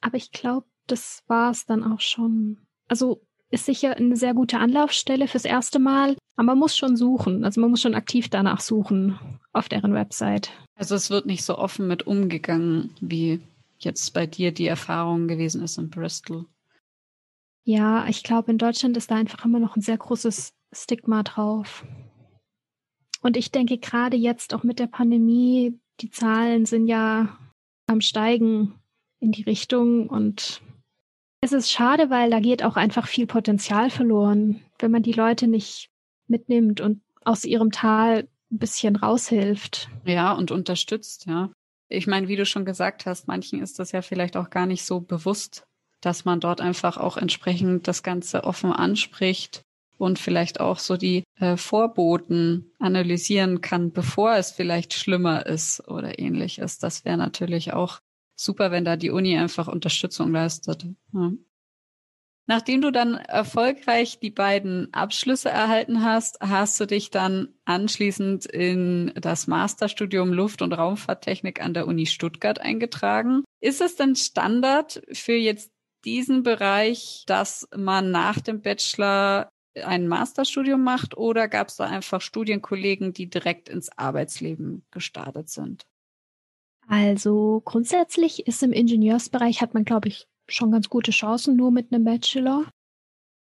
[0.00, 2.58] Aber ich glaube, das war es dann auch schon.
[2.88, 7.44] Also ist sicher eine sehr gute Anlaufstelle fürs erste Mal, aber man muss schon suchen.
[7.44, 9.18] Also man muss schon aktiv danach suchen
[9.52, 10.50] auf deren Website.
[10.74, 13.40] Also es wird nicht so offen mit umgegangen, wie
[13.78, 16.46] jetzt bei dir die Erfahrung gewesen ist in Bristol.
[17.64, 21.84] Ja, ich glaube, in Deutschland ist da einfach immer noch ein sehr großes Stigma drauf.
[23.26, 27.36] Und ich denke gerade jetzt auch mit der Pandemie, die Zahlen sind ja
[27.88, 28.74] am Steigen
[29.18, 30.62] in die Richtung und
[31.40, 35.48] es ist schade, weil da geht auch einfach viel Potenzial verloren, wenn man die Leute
[35.48, 35.90] nicht
[36.28, 39.88] mitnimmt und aus ihrem Tal ein bisschen raushilft.
[40.04, 41.50] Ja, und unterstützt, ja.
[41.88, 44.84] Ich meine, wie du schon gesagt hast, manchen ist das ja vielleicht auch gar nicht
[44.84, 45.66] so bewusst,
[46.00, 49.65] dass man dort einfach auch entsprechend das Ganze offen anspricht
[49.98, 56.18] und vielleicht auch so die äh, Vorboten analysieren kann, bevor es vielleicht schlimmer ist oder
[56.18, 56.78] ähnliches.
[56.78, 58.00] Das wäre natürlich auch
[58.34, 60.86] super, wenn da die Uni einfach Unterstützung leistet.
[61.12, 61.32] Ja.
[62.48, 69.12] Nachdem du dann erfolgreich die beiden Abschlüsse erhalten hast, hast du dich dann anschließend in
[69.16, 73.42] das Masterstudium Luft- und Raumfahrttechnik an der Uni Stuttgart eingetragen.
[73.60, 75.72] Ist es denn Standard für jetzt
[76.04, 79.48] diesen Bereich, dass man nach dem Bachelor
[79.84, 85.86] ein Masterstudium macht oder gab es da einfach Studienkollegen, die direkt ins Arbeitsleben gestartet sind?
[86.88, 91.92] Also grundsätzlich ist im Ingenieursbereich hat man, glaube ich, schon ganz gute Chancen nur mit
[91.92, 92.64] einem Bachelor.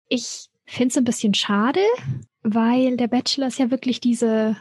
[0.08, 1.82] Ich finde es ein bisschen schade,
[2.44, 4.58] weil der Bachelor ist ja wirklich diese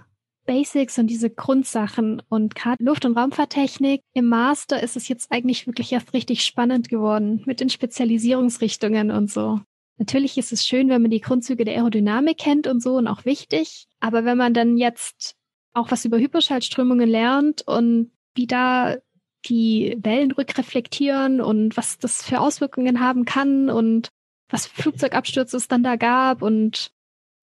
[0.47, 4.01] Basics und diese Grundsachen und gerade Luft- und Raumfahrttechnik.
[4.15, 9.31] Im Master ist es jetzt eigentlich wirklich erst richtig spannend geworden mit den Spezialisierungsrichtungen und
[9.31, 9.61] so.
[10.01, 13.27] Natürlich ist es schön, wenn man die Grundzüge der Aerodynamik kennt und so und auch
[13.27, 13.87] wichtig.
[14.01, 15.37] Aber wenn man dann jetzt
[15.75, 18.97] auch was über Hyperschallströmungen lernt und wie da
[19.45, 24.09] die Wellen rückreflektieren und was das für Auswirkungen haben kann und
[24.49, 26.93] was für Flugzeugabstürze es dann da gab und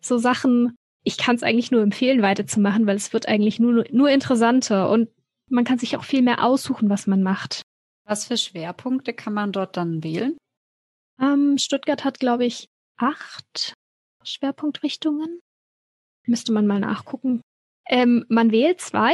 [0.02, 0.76] so Sachen.
[1.04, 5.10] Ich kann es eigentlich nur empfehlen, weiterzumachen, weil es wird eigentlich nur, nur interessanter und
[5.48, 7.62] man kann sich auch viel mehr aussuchen, was man macht.
[8.04, 10.36] Was für Schwerpunkte kann man dort dann wählen?
[11.21, 13.73] Ähm, Stuttgart hat, glaube ich, acht
[14.23, 15.39] Schwerpunktrichtungen.
[16.25, 17.41] Müsste man mal nachgucken.
[17.88, 19.13] Ähm, man wählt zwei.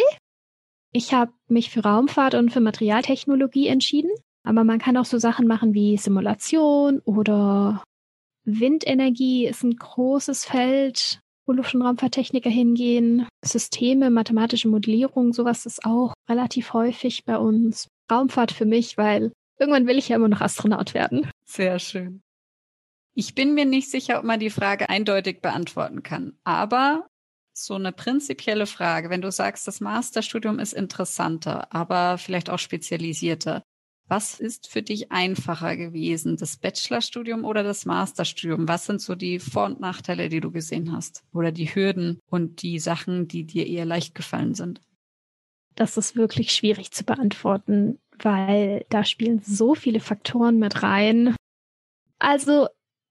[0.91, 4.11] Ich habe mich für Raumfahrt und für Materialtechnologie entschieden.
[4.45, 7.83] Aber man kann auch so Sachen machen wie Simulation oder
[8.45, 13.27] Windenergie ist ein großes Feld, wo Luft- und Raumfahrttechniker hingehen.
[13.43, 17.87] Systeme, mathematische Modellierung, sowas ist auch relativ häufig bei uns.
[18.11, 19.31] Raumfahrt für mich, weil
[19.63, 21.29] irgendwann will ich ja immer noch Astronaut werden.
[21.45, 22.21] Sehr schön.
[23.15, 27.07] Ich bin mir nicht sicher, ob man die Frage eindeutig beantworten kann, aber
[27.53, 33.63] so eine prinzipielle Frage, wenn du sagst, das Masterstudium ist interessanter, aber vielleicht auch spezialisierter.
[34.07, 38.67] Was ist für dich einfacher gewesen, das Bachelorstudium oder das Masterstudium?
[38.67, 41.23] Was sind so die Vor- und Nachteile, die du gesehen hast?
[41.31, 44.81] Oder die Hürden und die Sachen, die dir eher leicht gefallen sind?
[45.75, 51.35] Das ist wirklich schwierig zu beantworten, weil da spielen so viele Faktoren mit rein.
[52.19, 52.67] Also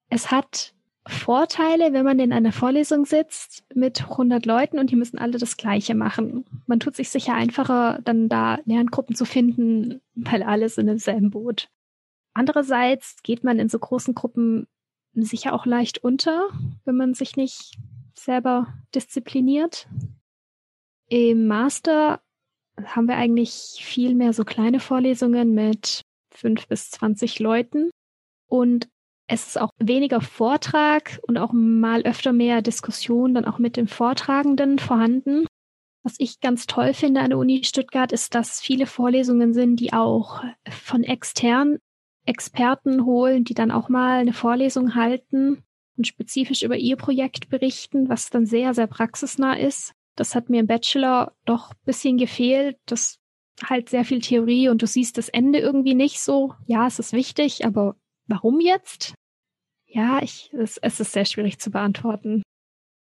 [0.08, 0.74] es hat
[1.06, 5.56] Vorteile, wenn man in einer Vorlesung sitzt mit 100 Leuten und die müssen alle das
[5.56, 6.44] Gleiche machen.
[6.66, 11.30] Man tut sich sicher einfacher, dann da Lerngruppen zu finden, weil alle sind im selben
[11.30, 11.68] Boot.
[12.34, 14.68] Andererseits geht man in so großen Gruppen
[15.12, 16.48] sicher auch leicht unter,
[16.84, 17.78] wenn man sich nicht
[18.14, 19.88] selber diszipliniert.
[21.08, 22.22] Im Master
[22.85, 26.02] haben wir eigentlich viel mehr so kleine Vorlesungen mit
[26.35, 27.90] fünf bis zwanzig Leuten.
[28.48, 28.88] Und
[29.28, 33.87] es ist auch weniger Vortrag und auch mal öfter mehr Diskussion dann auch mit dem
[33.87, 35.46] Vortragenden vorhanden.
[36.02, 39.92] Was ich ganz toll finde an der Uni Stuttgart ist, dass viele Vorlesungen sind, die
[39.92, 41.78] auch von externen
[42.26, 45.62] Experten holen, die dann auch mal eine Vorlesung halten
[45.96, 49.92] und spezifisch über ihr Projekt berichten, was dann sehr, sehr praxisnah ist.
[50.16, 52.79] Das hat mir im Bachelor doch ein bisschen gefehlt.
[52.87, 53.18] Das
[53.62, 56.55] halt sehr viel Theorie und du siehst das Ende irgendwie nicht so.
[56.66, 57.96] Ja, es ist wichtig, aber
[58.27, 59.14] warum jetzt?
[59.87, 62.42] Ja, ich, es, es ist sehr schwierig zu beantworten.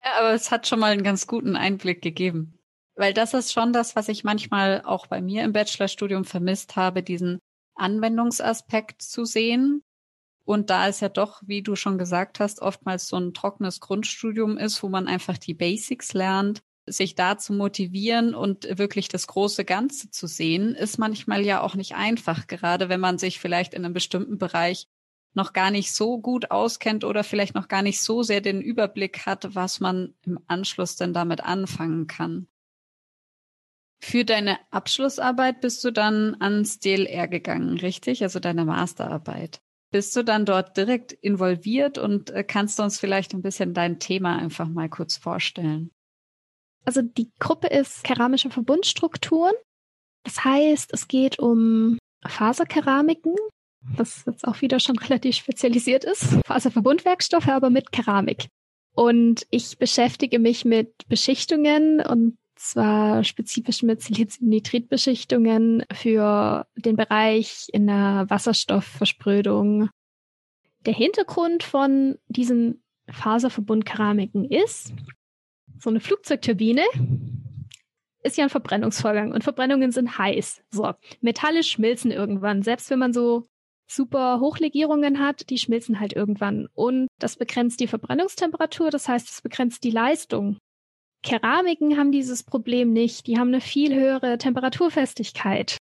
[0.04, 2.58] Ja, aber es hat schon mal einen ganz guten Einblick gegeben.
[2.94, 7.02] Weil das ist schon das, was ich manchmal auch bei mir im Bachelorstudium vermisst habe,
[7.02, 7.38] diesen
[7.74, 9.82] Anwendungsaspekt zu sehen.
[10.44, 14.58] Und da es ja doch, wie du schon gesagt hast, oftmals so ein trockenes Grundstudium
[14.58, 19.64] ist, wo man einfach die Basics lernt, sich da zu motivieren und wirklich das große
[19.64, 23.84] Ganze zu sehen, ist manchmal ja auch nicht einfach, gerade wenn man sich vielleicht in
[23.84, 24.88] einem bestimmten Bereich
[25.34, 29.24] noch gar nicht so gut auskennt oder vielleicht noch gar nicht so sehr den Überblick
[29.26, 32.48] hat, was man im Anschluss denn damit anfangen kann.
[34.04, 38.24] Für deine Abschlussarbeit bist du dann ans DLR gegangen, richtig?
[38.24, 39.62] Also deine Masterarbeit.
[39.92, 44.00] Bist du dann dort direkt involviert und äh, kannst du uns vielleicht ein bisschen dein
[44.00, 45.92] Thema einfach mal kurz vorstellen?
[46.84, 49.54] Also die Gruppe ist keramische Verbundstrukturen.
[50.24, 53.34] Das heißt, es geht um Faserkeramiken,
[53.96, 56.38] was jetzt auch wieder schon relativ spezialisiert ist.
[56.46, 58.46] Faserverbundwerkstoffe, aber mit Keramik.
[58.94, 67.86] Und ich beschäftige mich mit Beschichtungen und zwar spezifisch mit Siliziumnitritbeschichtungen für den Bereich in
[67.86, 69.88] der Wasserstoffversprödung.
[70.86, 74.92] Der Hintergrund von diesen Faserverbundkeramiken ist,
[75.82, 76.84] so eine Flugzeugturbine
[78.22, 80.62] ist ja ein Verbrennungsvorgang und Verbrennungen sind heiß.
[80.70, 83.44] So, Metalle schmilzen irgendwann, selbst wenn man so
[83.88, 86.68] super Hochlegierungen hat, die schmilzen halt irgendwann.
[86.74, 90.56] Und das begrenzt die Verbrennungstemperatur, das heißt, es begrenzt die Leistung.
[91.24, 93.26] Keramiken haben dieses Problem nicht.
[93.26, 95.78] Die haben eine viel höhere Temperaturfestigkeit.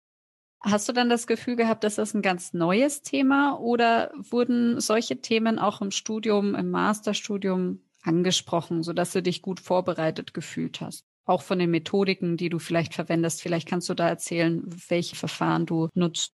[0.61, 5.20] Hast du dann das Gefühl gehabt, dass das ein ganz neues Thema oder wurden solche
[5.20, 11.04] Themen auch im Studium, im Masterstudium angesprochen, sodass du dich gut vorbereitet gefühlt hast?
[11.24, 13.42] Auch von den Methodiken, die du vielleicht verwendest.
[13.42, 16.32] Vielleicht kannst du da erzählen, welche Verfahren du nutzt.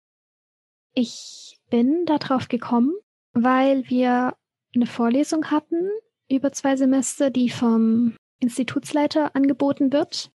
[0.94, 2.94] Ich bin darauf gekommen,
[3.34, 4.36] weil wir
[4.76, 5.90] eine Vorlesung hatten
[6.30, 10.32] über zwei Semester, die vom Institutsleiter angeboten wird.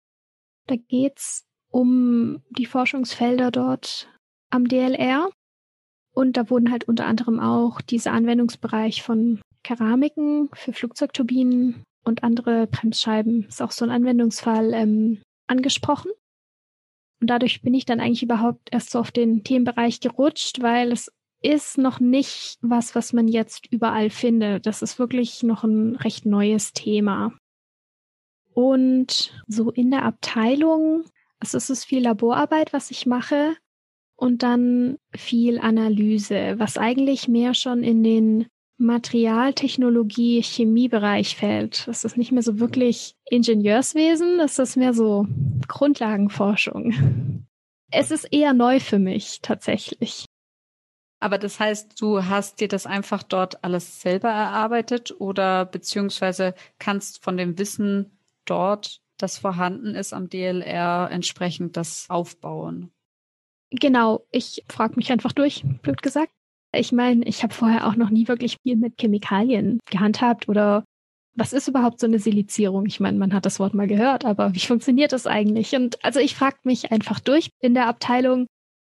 [0.67, 4.09] Da geht's um die Forschungsfelder dort
[4.51, 5.31] am DLR.
[6.15, 12.67] Und da wurden halt unter anderem auch dieser Anwendungsbereich von Keramiken für Flugzeugturbinen und andere
[12.69, 16.13] Bremsscheiben, ist auch so ein Anwendungsfall, ähm, angesprochen.
[17.21, 21.11] Und dadurch bin ich dann eigentlich überhaupt erst so auf den Themenbereich gerutscht, weil es
[21.43, 24.67] ist noch nicht was, was man jetzt überall findet.
[24.67, 27.33] Das ist wirklich noch ein recht neues Thema.
[28.53, 31.05] Und so in der Abteilung,
[31.41, 33.57] also es ist viel Laborarbeit, was ich mache
[34.17, 38.47] und dann viel Analyse, was eigentlich mehr schon in den
[38.77, 41.87] Materialtechnologie, Chemiebereich fällt.
[41.87, 45.27] Das ist nicht mehr so wirklich Ingenieurswesen, das ist mehr so
[45.69, 47.47] Grundlagenforschung.
[47.91, 50.27] Es ist eher neu für mich tatsächlich.
[51.21, 57.23] Aber das heißt, du hast dir das einfach dort alles selber erarbeitet oder beziehungsweise kannst
[57.23, 62.94] von dem Wissen dort, das vorhanden ist am DLR, entsprechend das aufbauen?
[63.81, 66.33] Genau, ich frage mich einfach durch, blöd gesagt.
[66.75, 70.85] Ich meine, ich habe vorher auch noch nie wirklich viel mit Chemikalien gehandhabt oder
[71.37, 72.87] was ist überhaupt so eine Silizierung?
[72.87, 75.75] Ich meine, man hat das Wort mal gehört, aber wie funktioniert das eigentlich?
[75.75, 78.47] Und also ich frage mich einfach durch in der Abteilung.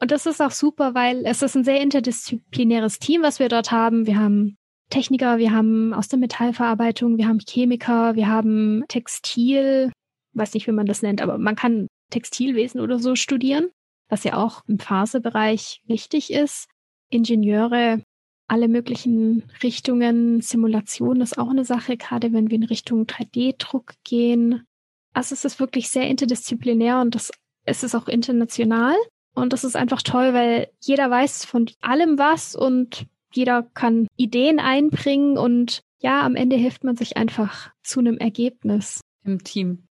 [0.00, 3.72] Und das ist auch super, weil es ist ein sehr interdisziplinäres Team, was wir dort
[3.72, 4.06] haben.
[4.06, 4.56] Wir haben
[4.90, 9.92] Techniker, wir haben aus der Metallverarbeitung, wir haben Chemiker, wir haben Textil,
[10.34, 13.68] weiß nicht, wie man das nennt, aber man kann Textilwesen oder so studieren,
[14.08, 16.68] was ja auch im Phasebereich wichtig ist.
[17.10, 18.02] Ingenieure,
[18.48, 20.40] alle möglichen Richtungen.
[20.40, 24.64] Simulation ist auch eine Sache, gerade wenn wir in Richtung 3D-Druck gehen.
[25.12, 27.30] Also es ist wirklich sehr interdisziplinär und das,
[27.64, 28.96] es ist auch international.
[29.34, 34.58] Und das ist einfach toll, weil jeder weiß von allem was und jeder kann Ideen
[34.58, 39.00] einbringen und ja, am Ende hilft man sich einfach zu einem Ergebnis.
[39.24, 39.86] Im Team.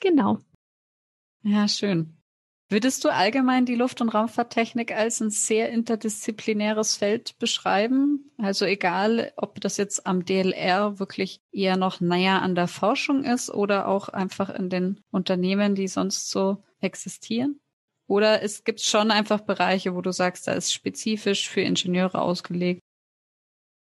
[0.00, 0.38] Genau.
[1.42, 2.17] Ja, schön.
[2.70, 8.30] Würdest du allgemein die Luft- und Raumfahrttechnik als ein sehr interdisziplinäres Feld beschreiben?
[8.36, 13.48] Also egal, ob das jetzt am DLR wirklich eher noch näher an der Forschung ist
[13.48, 17.58] oder auch einfach in den Unternehmen, die sonst so existieren?
[18.06, 22.82] Oder es gibt schon einfach Bereiche, wo du sagst, da ist spezifisch für Ingenieure ausgelegt?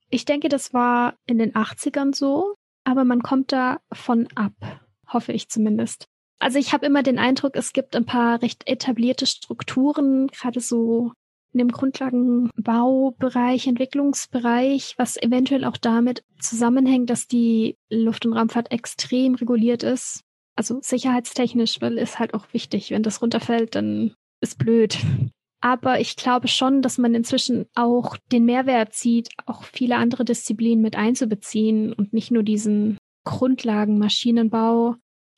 [0.09, 4.53] Ich denke, das war in den 80ern so, aber man kommt da von ab,
[5.07, 6.07] hoffe ich zumindest.
[6.39, 11.13] Also ich habe immer den Eindruck, es gibt ein paar recht etablierte Strukturen, gerade so
[11.53, 19.35] in dem Grundlagenbaubereich, Entwicklungsbereich, was eventuell auch damit zusammenhängt, dass die Luft- und Raumfahrt extrem
[19.35, 20.21] reguliert ist.
[20.57, 22.91] Also sicherheitstechnisch, weil ist halt auch wichtig.
[22.91, 24.97] Wenn das runterfällt, dann ist blöd.
[25.61, 30.81] Aber ich glaube schon, dass man inzwischen auch den Mehrwert sieht, auch viele andere Disziplinen
[30.81, 34.95] mit einzubeziehen und nicht nur diesen Grundlagen Maschinenbau,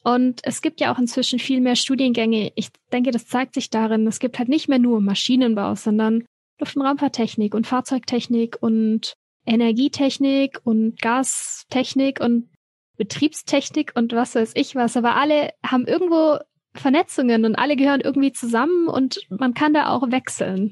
[0.07, 2.53] und es gibt ja auch inzwischen viel mehr Studiengänge.
[2.55, 6.23] Ich denke, das zeigt sich darin, es gibt halt nicht mehr nur Maschinenbau, sondern
[6.61, 9.15] Luft- und Raumfahrttechnik und Fahrzeugtechnik und
[9.45, 12.47] Energietechnik und Gastechnik und
[12.95, 14.95] Betriebstechnik und was weiß ich was.
[14.95, 16.37] Aber alle haben irgendwo
[16.73, 20.71] Vernetzungen und alle gehören irgendwie zusammen und man kann da auch wechseln.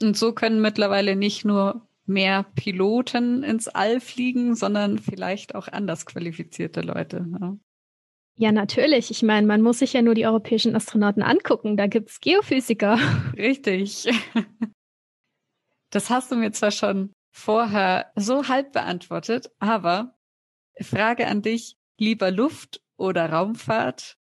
[0.00, 6.06] Und so können mittlerweile nicht nur mehr Piloten ins All fliegen, sondern vielleicht auch anders
[6.06, 7.26] qualifizierte Leute.
[7.40, 7.56] Ja.
[8.38, 9.10] Ja, natürlich.
[9.10, 11.76] Ich meine, man muss sich ja nur die europäischen Astronauten angucken.
[11.76, 12.98] Da gibt's Geophysiker.
[13.36, 14.08] Richtig.
[15.90, 20.18] Das hast du mir zwar schon vorher so halb beantwortet, aber
[20.80, 24.16] Frage an dich, lieber Luft oder Raumfahrt?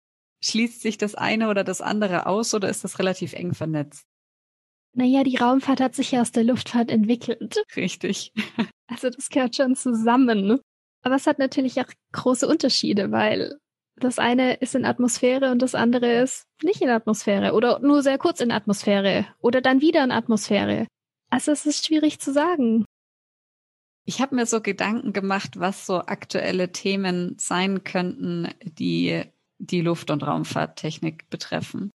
[0.44, 4.06] Schließt sich das eine oder das andere aus oder ist das relativ eng vernetzt?
[4.94, 7.64] Naja, die Raumfahrt hat sich ja aus der Luftfahrt entwickelt.
[7.76, 8.34] Richtig.
[8.88, 10.60] Also das gehört schon zusammen.
[11.02, 13.58] Aber es hat natürlich auch große Unterschiede, weil
[13.98, 18.18] das eine ist in Atmosphäre und das andere ist nicht in Atmosphäre oder nur sehr
[18.18, 20.88] kurz in Atmosphäre oder dann wieder in Atmosphäre.
[21.30, 22.86] Also es ist schwierig zu sagen.
[24.06, 29.24] Ich habe mir so Gedanken gemacht, was so aktuelle Themen sein könnten, die
[29.60, 31.92] die Luft- und Raumfahrttechnik betreffen.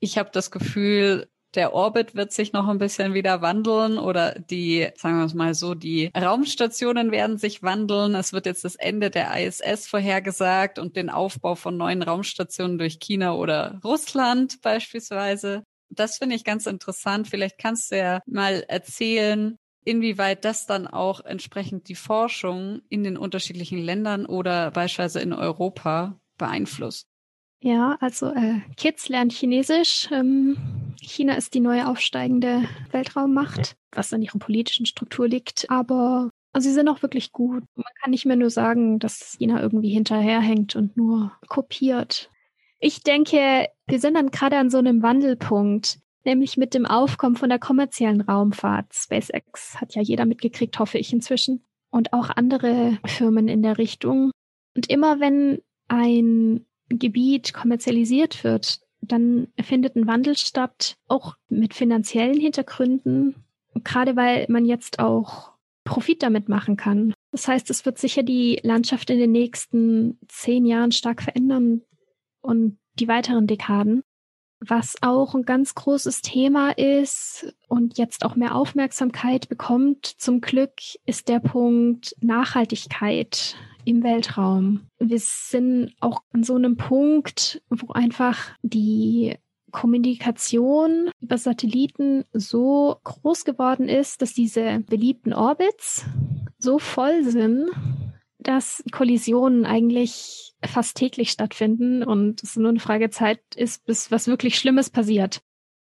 [0.00, 4.88] Ich habe das Gefühl, der Orbit wird sich noch ein bisschen wieder wandeln oder die,
[4.96, 8.14] sagen wir es mal so, die Raumstationen werden sich wandeln.
[8.14, 12.98] Es wird jetzt das Ende der ISS vorhergesagt und den Aufbau von neuen Raumstationen durch
[12.98, 15.64] China oder Russland beispielsweise.
[15.88, 17.28] Das finde ich ganz interessant.
[17.28, 23.16] Vielleicht kannst du ja mal erzählen, inwieweit das dann auch entsprechend die Forschung in den
[23.16, 27.06] unterschiedlichen Ländern oder beispielsweise in Europa beeinflusst.
[27.66, 30.08] Ja, also äh, Kids lernen Chinesisch.
[30.12, 30.56] Ähm,
[31.02, 32.62] China ist die neue aufsteigende
[32.92, 35.68] Weltraummacht, was an ihrer politischen Struktur liegt.
[35.68, 37.64] Aber also sie sind auch wirklich gut.
[37.74, 42.30] Man kann nicht mehr nur sagen, dass China irgendwie hinterherhängt und nur kopiert.
[42.78, 47.48] Ich denke, wir sind dann gerade an so einem Wandelpunkt, nämlich mit dem Aufkommen von
[47.48, 48.94] der kommerziellen Raumfahrt.
[48.94, 51.64] SpaceX hat ja jeder mitgekriegt, hoffe ich inzwischen.
[51.90, 54.30] Und auch andere Firmen in der Richtung.
[54.76, 62.40] Und immer wenn ein Gebiet kommerzialisiert wird, dann findet ein Wandel statt, auch mit finanziellen
[62.40, 63.34] Hintergründen.
[63.84, 65.52] gerade weil man jetzt auch
[65.84, 67.14] Profit damit machen kann.
[67.30, 71.82] Das heißt, es wird sicher die Landschaft in den nächsten zehn Jahren stark verändern
[72.40, 74.02] und die weiteren Dekaden.
[74.60, 80.72] Was auch ein ganz großes Thema ist und jetzt auch mehr Aufmerksamkeit bekommt, zum Glück,
[81.04, 83.56] ist der Punkt Nachhaltigkeit
[83.86, 84.88] im Weltraum.
[84.98, 89.36] Wir sind auch an so einem Punkt, wo einfach die
[89.70, 96.04] Kommunikation über Satelliten so groß geworden ist, dass diese beliebten Orbits
[96.58, 97.70] so voll sind,
[98.38, 104.26] dass Kollisionen eigentlich fast täglich stattfinden und es nur eine Frage Zeit ist, bis was
[104.26, 105.42] wirklich Schlimmes passiert.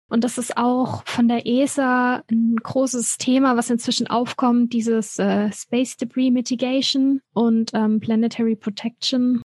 [0.09, 5.53] Und das ist auch von der ESA ein großes Thema, was inzwischen aufkommt, dieses äh,
[5.53, 9.43] Space Debris Mitigation und ähm, Planetary Protection.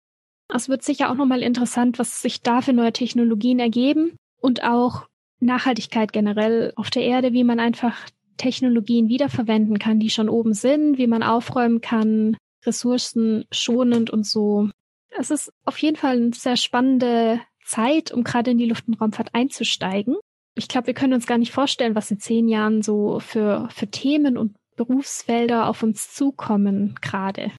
[0.54, 5.08] Es wird sicher auch nochmal interessant, was sich da für neue Technologien ergeben und auch
[5.40, 7.96] Nachhaltigkeit generell auf der Erde, wie man einfach
[8.38, 14.70] Technologien wiederverwenden kann, die schon oben sind, wie man aufräumen kann, Ressourcen schonend und so.
[15.18, 19.00] Es ist auf jeden Fall eine sehr spannende Zeit, um gerade in die Luft- und
[19.00, 20.16] Raumfahrt einzusteigen.
[20.58, 23.88] Ich glaube, wir können uns gar nicht vorstellen, was in zehn Jahren so für, für
[23.88, 27.52] Themen und Berufsfelder auf uns zukommen gerade.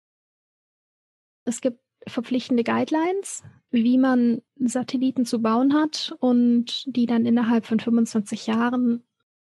[1.45, 7.79] Es gibt verpflichtende Guidelines, wie man Satelliten zu bauen hat und die dann innerhalb von
[7.79, 9.05] 25 Jahren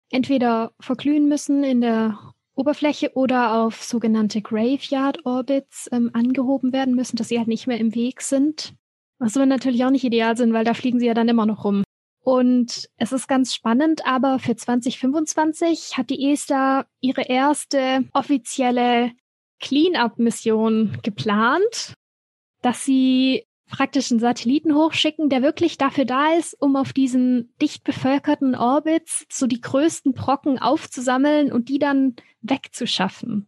[0.09, 2.19] entweder verglühen müssen in der
[2.55, 7.79] Oberfläche oder auf sogenannte Graveyard Orbits ähm, angehoben werden müssen, dass sie halt nicht mehr
[7.79, 8.73] im Weg sind.
[9.19, 11.63] Was aber natürlich auch nicht ideal sind, weil da fliegen sie ja dann immer noch
[11.63, 11.83] rum.
[12.27, 19.13] Und es ist ganz spannend, aber für 2025 hat die ESA ihre erste offizielle
[19.61, 21.93] Clean-up-Mission geplant,
[22.61, 27.85] dass sie praktisch einen Satelliten hochschicken, der wirklich dafür da ist, um auf diesen dicht
[27.85, 33.47] bevölkerten Orbits so die größten Brocken aufzusammeln und die dann wegzuschaffen.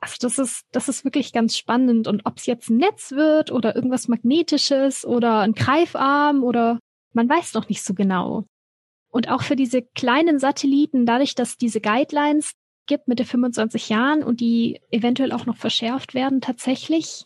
[0.00, 2.08] Also das ist, das ist wirklich ganz spannend.
[2.08, 6.78] Und ob es jetzt ein Netz wird oder irgendwas Magnetisches oder ein Greifarm oder
[7.16, 8.44] man weiß noch nicht so genau.
[9.10, 12.52] Und auch für diese kleinen Satelliten, dadurch, dass diese Guidelines
[12.86, 17.24] gibt mit den 25 Jahren und die eventuell auch noch verschärft werden tatsächlich,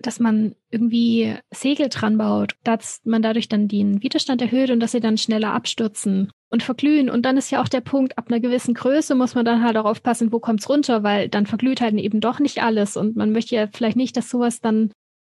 [0.00, 4.92] dass man irgendwie Segel dran baut, dass man dadurch dann den Widerstand erhöht und dass
[4.92, 7.10] sie dann schneller abstürzen und verglühen.
[7.10, 9.76] Und dann ist ja auch der Punkt, ab einer gewissen Größe muss man dann halt
[9.76, 12.96] auch aufpassen, wo kommt's runter, weil dann verglüht halt eben doch nicht alles.
[12.96, 14.92] Und man möchte ja vielleicht nicht, dass sowas dann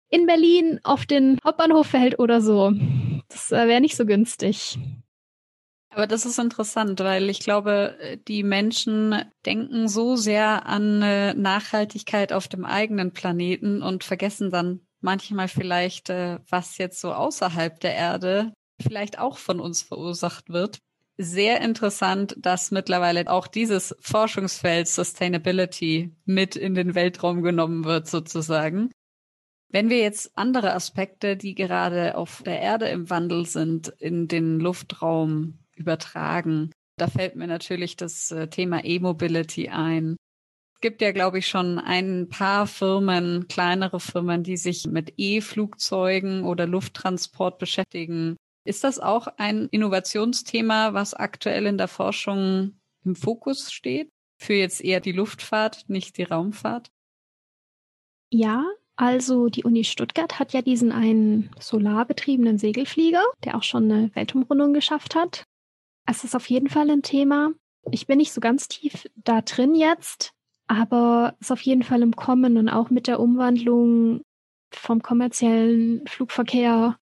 [0.09, 2.73] in Berlin auf den Hauptbahnhof fällt oder so.
[3.29, 4.77] Das äh, wäre nicht so günstig.
[5.91, 12.31] Aber das ist interessant, weil ich glaube, die Menschen denken so sehr an äh, Nachhaltigkeit
[12.31, 17.95] auf dem eigenen Planeten und vergessen dann manchmal vielleicht, äh, was jetzt so außerhalb der
[17.95, 20.79] Erde vielleicht auch von uns verursacht wird.
[21.17, 28.89] Sehr interessant, dass mittlerweile auch dieses Forschungsfeld Sustainability mit in den Weltraum genommen wird, sozusagen.
[29.71, 34.59] Wenn wir jetzt andere Aspekte, die gerade auf der Erde im Wandel sind, in den
[34.59, 36.71] Luftraum übertragen.
[36.97, 40.17] Da fällt mir natürlich das äh, Thema E-Mobility ein.
[40.75, 46.43] Es gibt ja, glaube ich, schon ein paar Firmen, kleinere Firmen, die sich mit E-Flugzeugen
[46.43, 48.37] oder Lufttransport beschäftigen.
[48.65, 54.09] Ist das auch ein Innovationsthema, was aktuell in der Forschung im Fokus steht?
[54.37, 56.91] Für jetzt eher die Luftfahrt, nicht die Raumfahrt?
[58.31, 58.63] Ja,
[58.99, 64.73] also die Uni Stuttgart hat ja diesen einen solarbetriebenen Segelflieger, der auch schon eine Weltumrundung
[64.73, 65.45] geschafft hat.
[66.05, 67.51] Es ist auf jeden Fall ein Thema.
[67.91, 70.31] Ich bin nicht so ganz tief da drin jetzt,
[70.67, 74.19] aber es ist auf jeden Fall im Kommen und auch mit der Umwandlung
[74.69, 76.97] vom kommerziellen Flugverkehr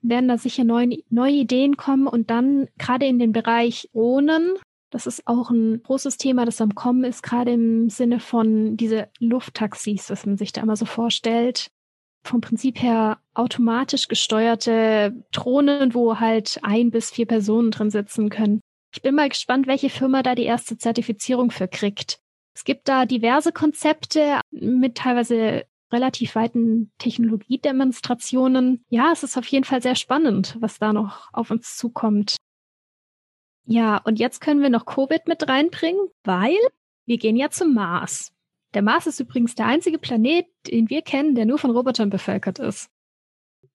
[0.00, 4.54] werden da sicher neue, neue Ideen kommen und dann gerade in den Bereich Drohnen.
[4.92, 9.08] Das ist auch ein großes Thema, das am Kommen ist, gerade im Sinne von diese
[9.18, 11.70] Lufttaxis, was man sich da immer so vorstellt
[12.24, 18.60] vom Prinzip her automatisch gesteuerte Drohnen, wo halt ein bis vier Personen drin sitzen können.
[18.94, 22.18] Ich bin mal gespannt, welche Firma da die erste Zertifizierung für kriegt.
[22.54, 28.84] Es gibt da diverse Konzepte mit teilweise relativ weiten Technologiedemonstrationen.
[28.88, 32.36] Ja, es ist auf jeden Fall sehr spannend, was da noch auf uns zukommt.
[33.64, 36.56] Ja, und jetzt können wir noch Covid mit reinbringen, weil
[37.06, 38.32] wir gehen ja zum Mars.
[38.74, 42.58] Der Mars ist übrigens der einzige Planet, den wir kennen, der nur von Robotern bevölkert
[42.58, 42.88] ist.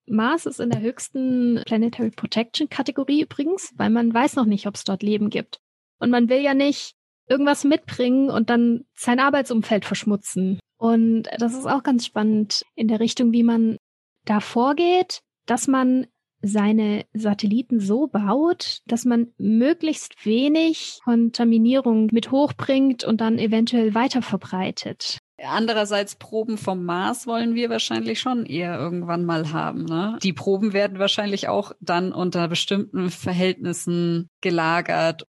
[0.08, 4.76] Mars ist in der höchsten Planetary Protection Kategorie übrigens, weil man weiß noch nicht, ob
[4.76, 5.60] es dort Leben gibt.
[6.00, 6.96] Und man will ja nicht
[7.28, 10.60] irgendwas mitbringen und dann sein Arbeitsumfeld verschmutzen.
[10.78, 13.78] Und das ist auch ganz spannend in der Richtung, wie man
[14.26, 16.08] da vorgeht, dass man
[16.42, 24.22] seine Satelliten so baut, dass man möglichst wenig Kontaminierung mit hochbringt und dann eventuell weiter
[24.22, 25.20] verbreitet.
[25.44, 29.86] Andererseits Proben vom Mars wollen wir wahrscheinlich schon eher irgendwann mal haben.
[29.86, 30.18] Ne?
[30.24, 35.28] Die Proben werden wahrscheinlich auch dann unter bestimmten Verhältnissen gelagert.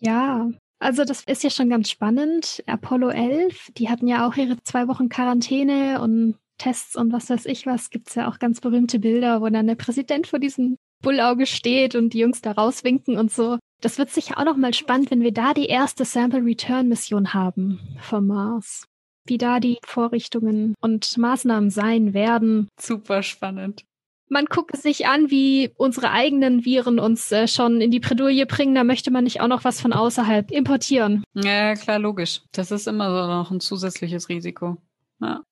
[0.00, 2.62] Ja, also das ist ja schon ganz spannend.
[2.66, 7.46] Apollo 11, die hatten ja auch ihre zwei Wochen Quarantäne und Tests und was weiß
[7.46, 7.90] ich was.
[7.90, 12.12] Gibt's ja auch ganz berühmte Bilder, wo dann der Präsident vor diesem Bullauge steht und
[12.12, 13.58] die Jungs da rauswinken und so.
[13.80, 17.32] Das wird sicher auch noch mal spannend, wenn wir da die erste Sample Return Mission
[17.32, 18.84] haben vom Mars
[19.28, 22.68] wie da die Vorrichtungen und Maßnahmen sein werden.
[22.80, 23.84] Super spannend.
[24.30, 28.74] Man guckt sich an, wie unsere eigenen Viren uns äh, schon in die Bredouille bringen.
[28.74, 31.24] Da möchte man nicht auch noch was von außerhalb importieren.
[31.32, 32.42] Ja, klar, logisch.
[32.52, 34.76] Das ist immer so noch ein zusätzliches Risiko.
[35.20, 35.42] Ja.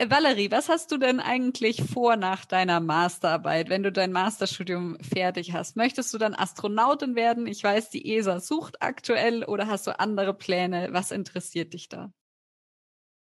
[0.00, 4.96] Äh, Valerie, was hast du denn eigentlich vor nach deiner Masterarbeit, wenn du dein Masterstudium
[5.00, 5.76] fertig hast?
[5.76, 7.46] Möchtest du dann Astronautin werden?
[7.46, 10.88] Ich weiß, die ESA sucht aktuell oder hast du andere Pläne?
[10.92, 12.10] Was interessiert dich da?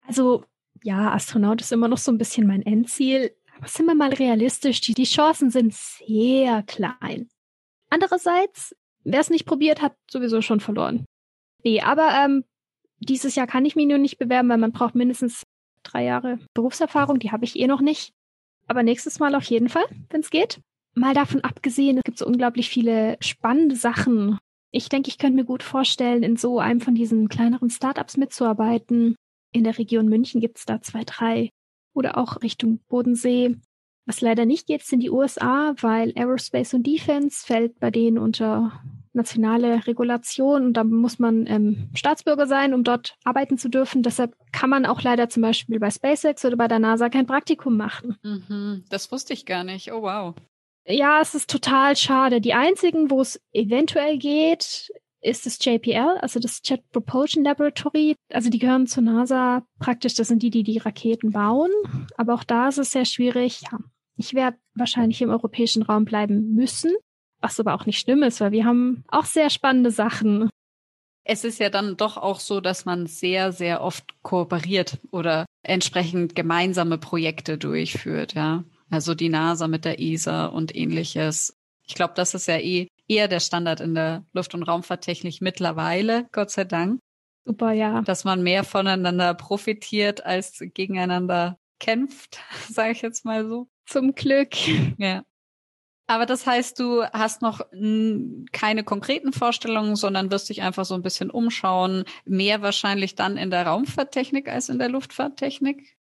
[0.07, 0.43] Also
[0.81, 3.35] ja, Astronaut ist immer noch so ein bisschen mein Endziel.
[3.57, 7.29] Aber sind wir mal realistisch, die, die Chancen sind sehr klein.
[7.91, 11.05] Andererseits, wer es nicht probiert, hat sowieso schon verloren.
[11.63, 12.43] Nee, aber ähm,
[12.97, 15.43] dieses Jahr kann ich mich nur nicht bewerben, weil man braucht mindestens
[15.85, 17.19] drei Jahre Berufserfahrung.
[17.19, 18.13] Die habe ich eh noch nicht.
[18.67, 20.59] Aber nächstes Mal auf jeden Fall, wenn es geht.
[20.95, 24.37] Mal davon abgesehen, es gibt so unglaublich viele spannende Sachen.
[24.71, 29.15] Ich denke, ich könnte mir gut vorstellen, in so einem von diesen kleineren Startups mitzuarbeiten,
[29.55, 31.49] in der Region München gibt es da zwei, drei.
[31.93, 33.55] Oder auch Richtung Bodensee.
[34.05, 38.83] Was leider nicht geht, sind die USA, weil Aerospace und Defense fällt bei denen unter
[39.15, 44.03] nationale Regulation und da muss man ähm, Staatsbürger sein, um dort arbeiten zu dürfen.
[44.03, 47.77] Deshalb kann man auch leider zum Beispiel bei SpaceX oder bei der NASA kein Praktikum
[47.77, 48.17] machen.
[48.23, 49.91] Mhm, das wusste ich gar nicht.
[49.91, 50.35] Oh wow.
[50.87, 52.41] Ja, es ist total schade.
[52.41, 54.91] Die einzigen, wo es eventuell geht,
[55.21, 58.15] ist das JPL, also das Jet Propulsion Laboratory.
[58.31, 61.71] Also die gehören zur NASA praktisch, das sind die, die die Raketen bauen.
[62.15, 63.61] Aber auch da ist es sehr schwierig.
[63.71, 63.79] Ja,
[64.17, 66.91] ich werde wahrscheinlich im europäischen Raum bleiben müssen,
[67.41, 70.49] was aber auch nicht schlimm ist, weil wir haben auch sehr spannende Sachen.
[71.23, 76.35] Es ist ja dann doch auch so, dass man sehr, sehr oft kooperiert oder entsprechend
[76.35, 78.63] gemeinsame Projekte durchführt, ja.
[78.91, 81.57] Also die NASA mit der ESA und ähnliches.
[81.87, 86.27] Ich glaube, das ist ja eh eher der Standard in der Luft- und Raumfahrttechnik mittlerweile,
[86.31, 86.99] Gott sei Dank.
[87.45, 88.01] Super, ja.
[88.01, 93.67] Dass man mehr voneinander profitiert als gegeneinander kämpft, sage ich jetzt mal so.
[93.85, 94.55] Zum Glück.
[94.97, 95.23] Ja.
[96.07, 97.61] Aber das heißt, du hast noch
[98.51, 102.05] keine konkreten Vorstellungen, sondern wirst dich einfach so ein bisschen umschauen.
[102.25, 105.97] Mehr wahrscheinlich dann in der Raumfahrttechnik als in der Luftfahrttechnik?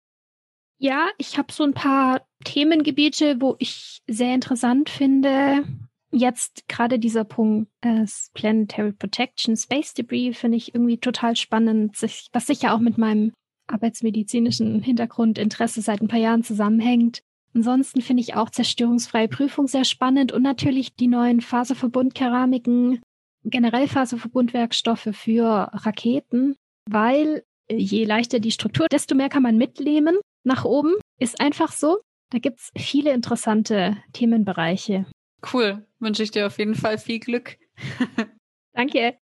[0.78, 5.64] Ja, ich habe so ein paar Themengebiete, wo ich sehr interessant finde
[6.10, 12.28] jetzt gerade dieser Punkt äh, Planetary Protection, Space Debris finde ich irgendwie total spannend, sich,
[12.32, 13.32] was sicher auch mit meinem
[13.66, 17.22] arbeitsmedizinischen Hintergrund Interesse seit ein paar Jahren zusammenhängt.
[17.54, 23.00] Ansonsten finde ich auch zerstörungsfreie Prüfung sehr spannend und natürlich die neuen Faserverbundkeramiken,
[23.44, 26.56] generell Faserverbundwerkstoffe für Raketen,
[26.88, 30.94] weil je leichter die Struktur, desto mehr kann man mitnehmen nach oben.
[31.18, 31.98] Ist einfach so.
[32.30, 35.06] Da gibt's viele interessante Themenbereiche.
[35.52, 35.86] Cool.
[35.98, 37.56] Wünsche ich dir auf jeden Fall viel Glück.
[38.72, 39.18] Danke.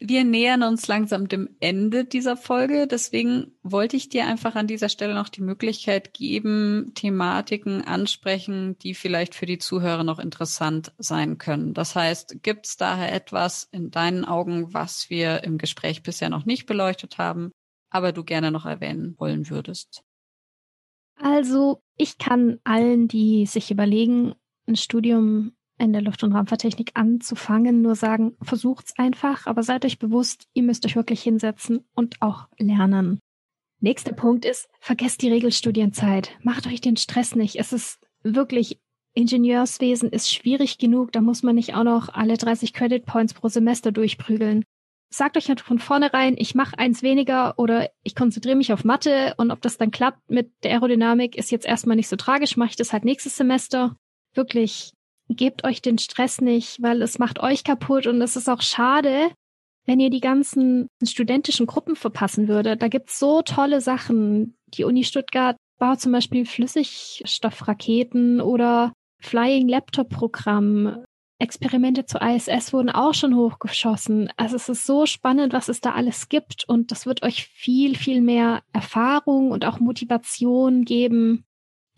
[0.00, 2.86] Wir nähern uns langsam dem Ende dieser Folge.
[2.86, 8.94] Deswegen wollte ich dir einfach an dieser Stelle noch die Möglichkeit geben, Thematiken ansprechen, die
[8.94, 11.74] vielleicht für die Zuhörer noch interessant sein können.
[11.74, 16.46] Das heißt, gibt es daher etwas in deinen Augen, was wir im Gespräch bisher noch
[16.46, 17.50] nicht beleuchtet haben,
[17.90, 20.04] aber du gerne noch erwähnen wollen würdest?
[21.16, 24.36] Also, ich kann allen, die sich überlegen,
[24.68, 29.98] ein Studium in der Luft- und Raumfahrttechnik anzufangen, nur sagen, versucht's einfach, aber seid euch
[29.98, 33.20] bewusst, ihr müsst euch wirklich hinsetzen und auch lernen.
[33.80, 36.36] Nächster Punkt ist, vergesst die Regelstudienzeit.
[36.42, 37.56] Macht euch den Stress nicht.
[37.56, 38.80] Es ist wirklich,
[39.14, 43.48] Ingenieurswesen ist schwierig genug, da muss man nicht auch noch alle 30 Credit Points pro
[43.48, 44.64] Semester durchprügeln.
[45.10, 49.34] Sagt euch halt von vornherein, ich mache eins weniger oder ich konzentriere mich auf Mathe
[49.38, 52.70] und ob das dann klappt mit der Aerodynamik ist jetzt erstmal nicht so tragisch, mache
[52.70, 53.96] ich das halt nächstes Semester.
[54.34, 54.92] Wirklich
[55.28, 59.30] gebt euch den Stress nicht, weil es macht euch kaputt und es ist auch schade,
[59.86, 62.82] wenn ihr die ganzen studentischen Gruppen verpassen würdet.
[62.82, 64.56] Da gibt's so tolle Sachen.
[64.74, 71.04] Die Uni Stuttgart baut zum Beispiel Flüssigstoffraketen oder Flying Laptop Programm.
[71.40, 74.28] Experimente zur ISS wurden auch schon hochgeschossen.
[74.36, 77.96] Also es ist so spannend, was es da alles gibt und das wird euch viel,
[77.96, 81.44] viel mehr Erfahrung und auch Motivation geben,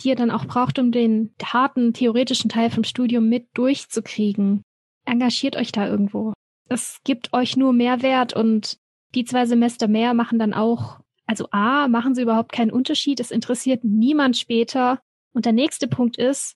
[0.03, 4.63] die ihr dann auch braucht, um den harten theoretischen Teil vom Studium mit durchzukriegen.
[5.05, 6.33] Engagiert euch da irgendwo.
[6.69, 8.79] Es gibt euch nur Mehrwert und
[9.15, 13.31] die zwei Semester mehr machen dann auch, also A, machen sie überhaupt keinen Unterschied, es
[13.31, 15.01] interessiert niemand später.
[15.33, 16.55] Und der nächste Punkt ist,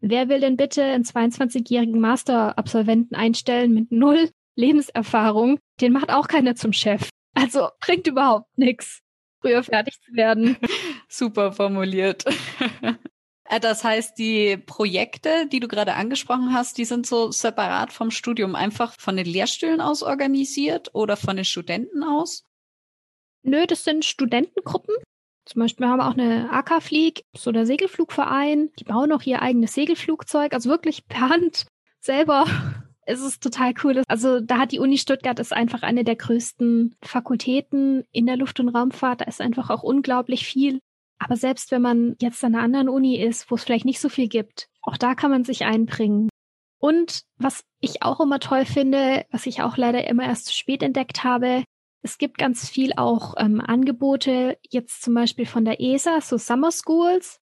[0.00, 5.58] wer will denn bitte einen 22-jährigen Master-Absolventen einstellen mit null Lebenserfahrung?
[5.80, 7.08] Den macht auch keiner zum Chef.
[7.34, 9.02] Also bringt überhaupt nichts,
[9.40, 10.56] früher fertig zu werden.
[11.08, 12.24] Super formuliert.
[13.48, 18.10] Äh, das heißt, die Projekte, die du gerade angesprochen hast, die sind so separat vom
[18.10, 22.44] Studium einfach von den Lehrstühlen aus organisiert oder von den Studenten aus?
[23.42, 24.96] Nö, das sind Studentengruppen.
[25.44, 28.72] Zum Beispiel haben wir auch eine AK-Flieg, so der Segelflugverein.
[28.80, 31.66] Die bauen auch ihr eigenes Segelflugzeug, also wirklich per Hand
[32.00, 32.46] selber
[33.06, 34.02] es ist total cool.
[34.08, 38.60] Also da hat die Uni Stuttgart ist einfach eine der größten Fakultäten in der Luft-
[38.60, 39.22] und Raumfahrt.
[39.22, 40.80] Da ist einfach auch unglaublich viel.
[41.18, 44.08] Aber selbst wenn man jetzt an einer anderen Uni ist, wo es vielleicht nicht so
[44.08, 46.28] viel gibt, auch da kann man sich einbringen.
[46.78, 50.82] Und was ich auch immer toll finde, was ich auch leider immer erst zu spät
[50.82, 51.64] entdeckt habe,
[52.02, 56.70] es gibt ganz viel auch ähm, Angebote, jetzt zum Beispiel von der ESA, so Summer
[56.70, 57.40] Schools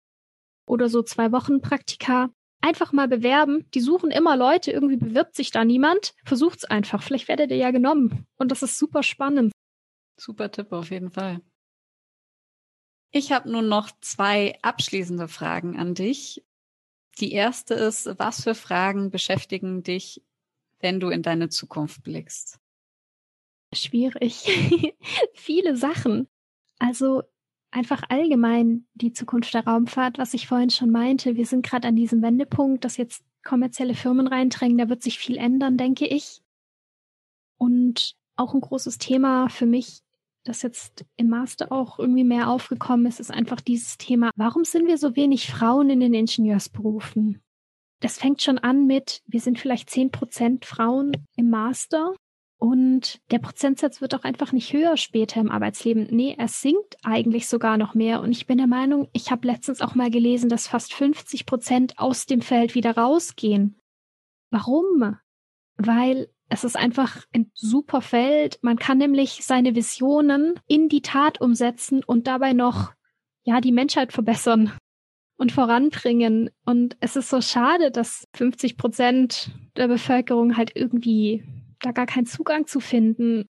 [0.66, 2.30] oder so zwei Wochen Praktika,
[2.64, 3.70] einfach mal bewerben.
[3.74, 6.14] Die suchen immer Leute, irgendwie bewirbt sich da niemand.
[6.24, 7.02] Versucht's einfach.
[7.02, 8.26] Vielleicht werdet ihr ja genommen.
[8.36, 9.52] Und das ist super spannend.
[10.18, 11.40] Super Tipp auf jeden Fall.
[13.10, 16.42] Ich habe nun noch zwei abschließende Fragen an dich.
[17.18, 20.22] Die erste ist, was für Fragen beschäftigen dich,
[20.80, 22.58] wenn du in deine Zukunft blickst?
[23.72, 24.44] Schwierig.
[25.34, 26.28] Viele Sachen.
[26.78, 27.22] Also
[27.75, 31.37] einfach allgemein die Zukunft der Raumfahrt, was ich vorhin schon meinte.
[31.37, 34.79] Wir sind gerade an diesem Wendepunkt, dass jetzt kommerzielle Firmen reindrängen.
[34.79, 36.41] Da wird sich viel ändern, denke ich.
[37.59, 40.01] Und auch ein großes Thema für mich,
[40.45, 44.87] das jetzt im Master auch irgendwie mehr aufgekommen ist, ist einfach dieses Thema, warum sind
[44.87, 47.43] wir so wenig Frauen in den Ingenieursberufen?
[48.01, 52.14] Das fängt schon an mit, wir sind vielleicht zehn Prozent Frauen im Master
[52.64, 56.06] und der Prozentsatz wird auch einfach nicht höher später im Arbeitsleben.
[56.10, 58.22] Nee, er sinkt eigentlich sogar noch mehr.
[58.22, 61.98] Und ich bin der Meinung, ich habe letztens auch mal gelesen, dass fast 50 Prozent
[61.98, 63.78] aus dem Feld wieder rausgehen.
[64.48, 65.18] Warum?
[65.76, 68.58] Weil es ist einfach ein super Feld.
[68.62, 72.94] Man kann nämlich seine Visionen in die Tat umsetzen und dabei noch,
[73.42, 74.72] ja, die Menschheit verbessern
[75.36, 76.48] und voranbringen.
[76.64, 81.44] Und es ist so schade, dass 50 Prozent der Bevölkerung halt irgendwie
[81.85, 83.47] da gar keinen Zugang zu finden.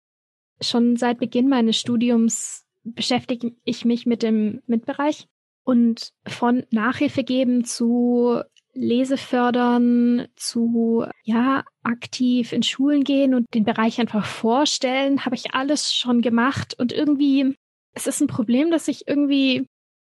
[0.61, 5.27] Schon seit Beginn meines Studiums beschäftige ich mich mit dem MINT-Bereich
[5.63, 8.41] und von Nachhilfe geben zu
[8.73, 15.93] Lesefördern, zu ja aktiv in Schulen gehen und den Bereich einfach vorstellen, habe ich alles
[15.93, 17.55] schon gemacht und irgendwie
[17.93, 19.67] es ist ein Problem, dass sich irgendwie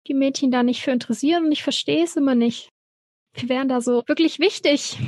[0.07, 2.69] die Mädchen da nicht für interessieren und ich verstehe es immer nicht.
[3.35, 4.99] Wir wären da so wirklich wichtig.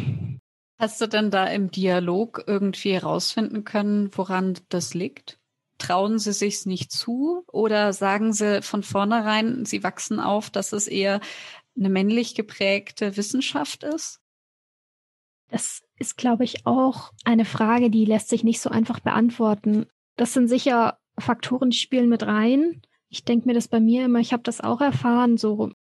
[0.85, 5.41] Hast du denn da im Dialog irgendwie herausfinden können, woran das liegt?
[5.79, 10.87] Trauen sie sich's nicht zu oder sagen sie von vornherein, sie wachsen auf, dass es
[10.87, 11.21] eher
[11.75, 14.21] eine männlich geprägte Wissenschaft ist?
[15.49, 19.87] Das ist, glaube ich, auch eine Frage, die lässt sich nicht so einfach beantworten.
[20.17, 22.83] Das sind sicher Faktoren, die spielen mit rein.
[23.09, 25.73] Ich denke mir das bei mir immer, ich habe das auch erfahren, so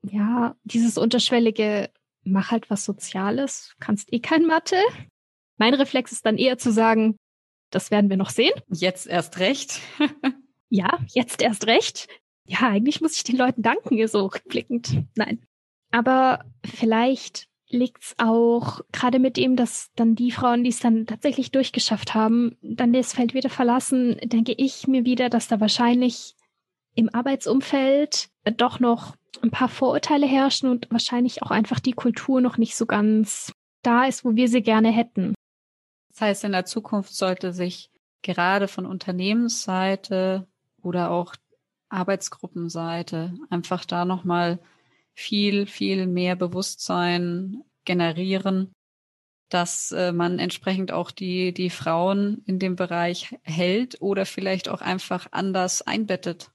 [0.00, 1.90] ja, dieses unterschwellige
[2.26, 4.76] mach halt was Soziales, kannst eh kein Mathe.
[5.56, 7.16] Mein Reflex ist dann eher zu sagen,
[7.70, 8.52] das werden wir noch sehen.
[8.68, 9.80] Jetzt erst recht.
[10.68, 12.08] ja, jetzt erst recht.
[12.44, 15.04] Ja, eigentlich muss ich den Leuten danken, so rückblickend.
[15.16, 15.44] Nein.
[15.90, 21.50] Aber vielleicht liegt's auch gerade mit dem, dass dann die Frauen, die es dann tatsächlich
[21.50, 26.36] durchgeschafft haben, dann das Feld wieder verlassen, denke ich mir wieder, dass da wahrscheinlich
[26.94, 32.58] im Arbeitsumfeld doch noch ein paar Vorurteile herrschen und wahrscheinlich auch einfach die Kultur noch
[32.58, 35.34] nicht so ganz da ist, wo wir sie gerne hätten.
[36.10, 37.90] Das heißt, in der Zukunft sollte sich
[38.22, 40.46] gerade von Unternehmensseite
[40.82, 41.34] oder auch
[41.88, 44.58] Arbeitsgruppenseite einfach da nochmal
[45.14, 48.72] viel, viel mehr Bewusstsein generieren,
[49.48, 54.80] dass äh, man entsprechend auch die, die Frauen in dem Bereich hält oder vielleicht auch
[54.80, 56.50] einfach anders einbettet.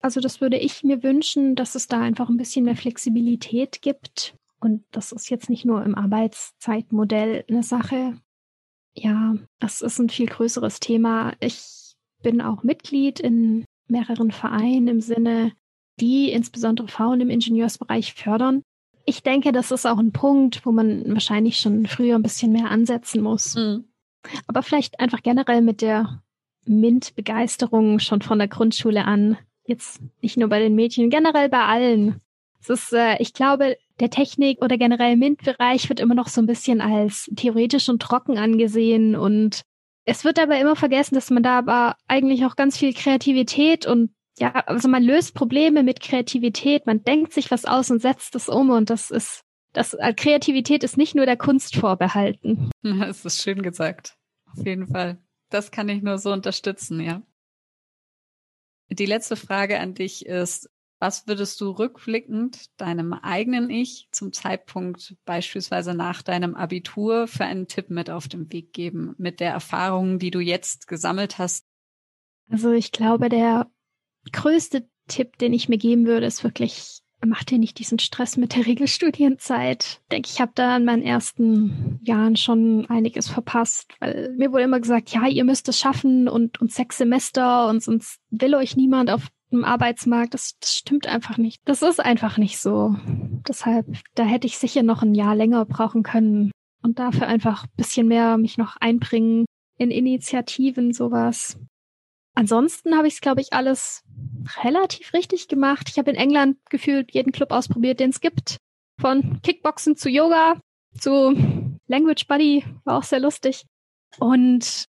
[0.00, 4.34] Also das würde ich mir wünschen, dass es da einfach ein bisschen mehr Flexibilität gibt.
[4.60, 8.18] Und das ist jetzt nicht nur im Arbeitszeitmodell eine Sache.
[8.94, 11.34] Ja, das ist ein viel größeres Thema.
[11.40, 15.52] Ich bin auch Mitglied in mehreren Vereinen im Sinne,
[16.00, 18.62] die insbesondere Frauen im Ingenieursbereich fördern.
[19.04, 22.70] Ich denke, das ist auch ein Punkt, wo man wahrscheinlich schon früher ein bisschen mehr
[22.70, 23.54] ansetzen muss.
[23.54, 23.84] Mhm.
[24.46, 26.22] Aber vielleicht einfach generell mit der
[26.66, 29.38] MINT-Begeisterung schon von der Grundschule an
[29.70, 32.20] Jetzt nicht nur bei den Mädchen, generell bei allen.
[32.60, 36.46] Es ist, äh, ich glaube, der Technik oder generell MINT-Bereich wird immer noch so ein
[36.46, 39.62] bisschen als theoretisch und trocken angesehen und
[40.04, 44.10] es wird aber immer vergessen, dass man da aber eigentlich auch ganz viel Kreativität und
[44.38, 48.48] ja, also man löst Probleme mit Kreativität, man denkt sich was aus und setzt es
[48.48, 49.42] um und das ist,
[49.72, 52.70] das äh, Kreativität ist nicht nur der Kunst vorbehalten.
[52.82, 54.16] Das ist schön gesagt.
[54.56, 55.18] Auf jeden Fall.
[55.50, 57.22] Das kann ich nur so unterstützen, ja.
[58.90, 60.68] Die letzte Frage an dich ist,
[60.98, 67.68] was würdest du rückblickend deinem eigenen Ich zum Zeitpunkt beispielsweise nach deinem Abitur für einen
[67.68, 71.64] Tipp mit auf den Weg geben, mit der Erfahrung, die du jetzt gesammelt hast?
[72.50, 73.70] Also ich glaube, der
[74.30, 78.54] größte Tipp, den ich mir geben würde, ist wirklich, mach dir nicht diesen Stress mit
[78.54, 80.00] der Regelstudienzeit.
[80.02, 84.64] Ich denke, ich habe da in meinen ersten Jahren schon einiges verpasst, weil mir wurde
[84.64, 88.76] immer gesagt, ja, ihr müsst es schaffen und, und sechs Semester und sonst will euch
[88.76, 90.34] niemand auf im Arbeitsmarkt.
[90.34, 91.60] Das, das stimmt einfach nicht.
[91.64, 92.96] Das ist einfach nicht so.
[93.48, 96.50] Deshalb, da hätte ich sicher noch ein Jahr länger brauchen können
[96.82, 99.44] und dafür einfach ein bisschen mehr mich noch einbringen
[99.76, 101.58] in Initiativen, sowas.
[102.34, 104.02] Ansonsten habe ich es, glaube ich, alles
[104.62, 105.88] relativ richtig gemacht.
[105.88, 108.56] Ich habe in England gefühlt jeden Club ausprobiert, den es gibt.
[109.00, 110.60] Von Kickboxen zu Yoga
[110.98, 111.34] zu
[111.86, 113.64] Language Buddy war auch sehr lustig.
[114.18, 114.84] Und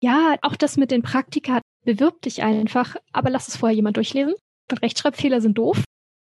[0.00, 4.34] ja, auch das mit den Praktika bewirb dich einfach, aber lass es vorher jemand durchlesen.
[4.70, 5.84] Rechtschreibfehler sind doof.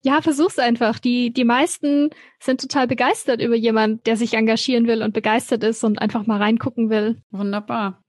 [0.02, 0.98] Ja, versuch's einfach.
[0.98, 5.82] Die, die meisten sind total begeistert über jemand, der sich engagieren will und begeistert ist
[5.82, 7.22] und einfach mal reingucken will.
[7.30, 8.03] Wunderbar.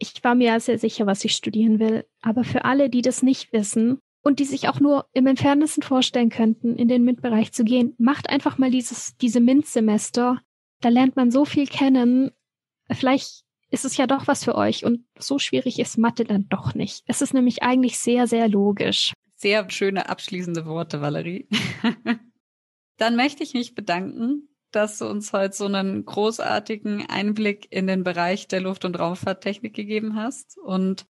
[0.00, 2.06] Ich war mir ja sehr sicher, was ich studieren will.
[2.22, 6.30] Aber für alle, die das nicht wissen und die sich auch nur im Entferntesten vorstellen
[6.30, 10.40] könnten, in den MINT-Bereich zu gehen, macht einfach mal dieses, diese MINT-Semester.
[10.80, 12.30] Da lernt man so viel kennen.
[12.90, 16.74] Vielleicht ist es ja doch was für euch und so schwierig ist Mathe dann doch
[16.74, 17.04] nicht.
[17.06, 19.12] Es ist nämlich eigentlich sehr, sehr logisch.
[19.36, 21.46] Sehr schöne abschließende Worte, Valerie.
[22.96, 28.04] dann möchte ich mich bedanken, dass du uns heute so einen großartigen Einblick in den
[28.04, 30.58] Bereich der Luft- und Raumfahrttechnik gegeben hast.
[30.58, 31.06] Und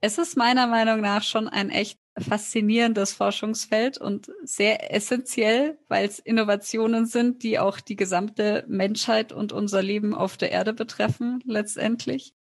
[0.00, 6.18] es ist meiner Meinung nach schon ein echt faszinierendes Forschungsfeld und sehr essentiell, weil es
[6.18, 12.34] Innovationen sind, die auch die gesamte Menschheit und unser Leben auf der Erde betreffen, letztendlich.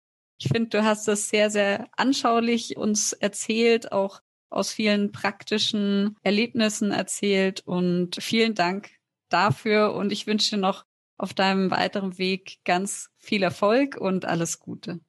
[0.41, 4.21] Ich finde, du hast das sehr, sehr anschaulich uns erzählt, auch
[4.51, 8.91] aus vielen praktischen Erlebnissen erzählt und vielen Dank
[9.29, 10.85] dafür und ich wünsche dir noch
[11.17, 15.01] auf deinem weiteren Weg ganz viel Erfolg und alles Gute.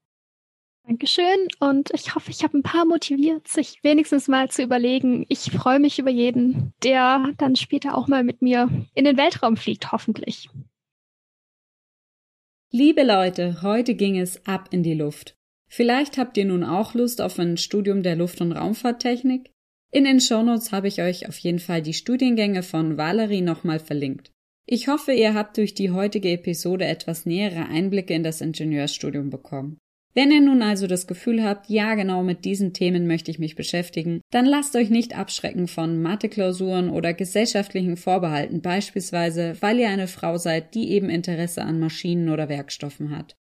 [0.88, 5.24] Dankeschön und ich hoffe, ich habe ein paar motiviert, sich wenigstens mal zu überlegen.
[5.30, 9.56] Ich freue mich über jeden, der dann später auch mal mit mir in den Weltraum
[9.56, 10.50] fliegt, hoffentlich.
[12.72, 15.38] Liebe Leute, heute ging es ab in die Luft.
[15.68, 19.52] Vielleicht habt ihr nun auch Lust auf ein Studium der Luft- und Raumfahrttechnik?
[19.92, 24.32] In den Shownotes habe ich euch auf jeden Fall die Studiengänge von Valerie nochmal verlinkt.
[24.68, 29.80] Ich hoffe, ihr habt durch die heutige Episode etwas nähere Einblicke in das Ingenieursstudium bekommen.
[30.14, 33.56] Wenn ihr nun also das Gefühl habt, ja genau mit diesen Themen möchte ich mich
[33.56, 40.08] beschäftigen, dann lasst euch nicht abschrecken von Matheklausuren oder gesellschaftlichen Vorbehalten, beispielsweise weil ihr eine
[40.08, 43.36] Frau seid, die eben Interesse an Maschinen oder Werkstoffen hat.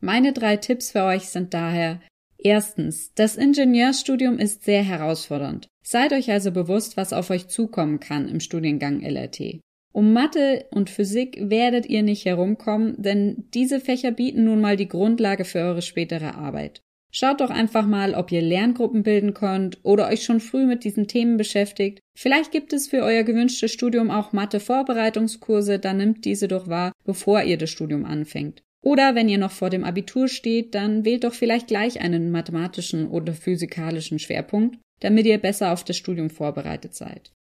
[0.00, 2.00] Meine drei Tipps für euch sind daher
[2.36, 5.68] Erstens, das Ingenieurstudium ist sehr herausfordernd.
[5.86, 9.60] Seid euch also bewusst, was auf euch zukommen kann im Studiengang LRT.
[9.92, 14.88] Um Mathe und Physik werdet ihr nicht herumkommen, denn diese Fächer bieten nun mal die
[14.88, 16.80] Grundlage für eure spätere Arbeit.
[17.12, 21.06] Schaut doch einfach mal, ob ihr Lerngruppen bilden könnt oder euch schon früh mit diesen
[21.06, 22.00] Themen beschäftigt.
[22.16, 27.42] Vielleicht gibt es für euer gewünschtes Studium auch Mathe-Vorbereitungskurse, dann nimmt diese doch wahr, bevor
[27.42, 28.64] ihr das Studium anfängt.
[28.82, 33.06] Oder wenn ihr noch vor dem Abitur steht, dann wählt doch vielleicht gleich einen mathematischen
[33.06, 37.34] oder physikalischen Schwerpunkt, damit ihr besser auf das Studium vorbereitet seid.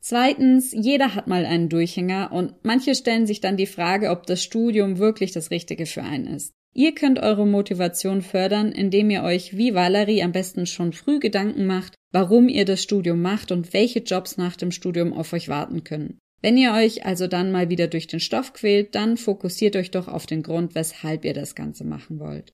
[0.00, 4.42] Zweitens, jeder hat mal einen Durchhänger und manche stellen sich dann die Frage, ob das
[4.42, 6.52] Studium wirklich das Richtige für einen ist.
[6.74, 11.64] Ihr könnt eure Motivation fördern, indem ihr euch wie Valerie am besten schon früh Gedanken
[11.64, 15.84] macht, warum ihr das Studium macht und welche Jobs nach dem Studium auf euch warten
[15.84, 16.18] können.
[16.40, 20.08] Wenn ihr euch also dann mal wieder durch den Stoff quält, dann fokussiert euch doch
[20.08, 22.52] auf den Grund, weshalb ihr das Ganze machen wollt.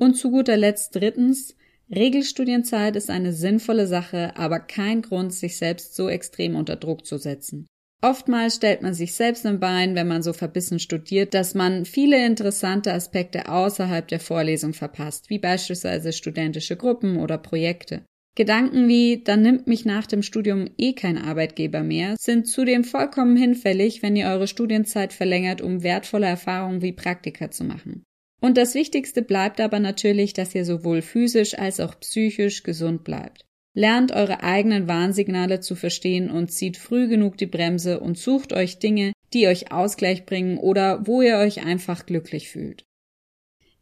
[0.00, 1.54] Und zu guter Letzt drittens,
[1.94, 7.16] Regelstudienzeit ist eine sinnvolle Sache, aber kein Grund, sich selbst so extrem unter Druck zu
[7.16, 7.66] setzen.
[8.02, 12.24] Oftmals stellt man sich selbst im Bein, wenn man so verbissen studiert, dass man viele
[12.26, 18.04] interessante Aspekte außerhalb der Vorlesung verpasst, wie beispielsweise studentische Gruppen oder Projekte.
[18.36, 23.34] Gedanken wie, dann nimmt mich nach dem Studium eh kein Arbeitgeber mehr, sind zudem vollkommen
[23.34, 28.02] hinfällig, wenn ihr eure Studienzeit verlängert, um wertvolle Erfahrungen wie Praktika zu machen.
[28.40, 33.44] Und das Wichtigste bleibt aber natürlich, dass ihr sowohl physisch als auch psychisch gesund bleibt.
[33.74, 38.78] Lernt eure eigenen Warnsignale zu verstehen und zieht früh genug die Bremse und sucht euch
[38.78, 42.84] Dinge, die euch Ausgleich bringen oder wo ihr euch einfach glücklich fühlt.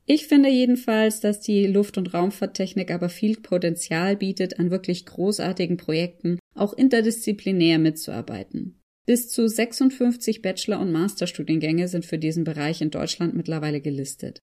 [0.07, 5.79] Ich finde jedenfalls, dass die Luft- und Raumfahrttechnik aber viel Potenzial bietet, an wirklich großartigen
[5.79, 8.83] Projekten auch interdisziplinär mitzuarbeiten.
[9.07, 14.41] Bis zu 56 Bachelor- und Masterstudiengänge sind für diesen Bereich in Deutschland mittlerweile gelistet.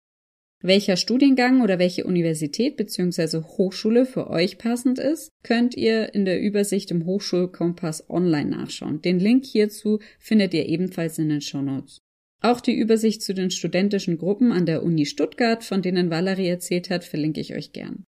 [0.63, 3.41] Welcher Studiengang oder welche Universität bzw.
[3.41, 9.01] Hochschule für euch passend ist, könnt ihr in der Übersicht im Hochschulkompass online nachschauen.
[9.01, 11.97] Den Link hierzu findet ihr ebenfalls in den Show Notes.
[12.41, 16.91] Auch die Übersicht zu den studentischen Gruppen an der Uni Stuttgart, von denen Valerie erzählt
[16.91, 18.03] hat, verlinke ich euch gern.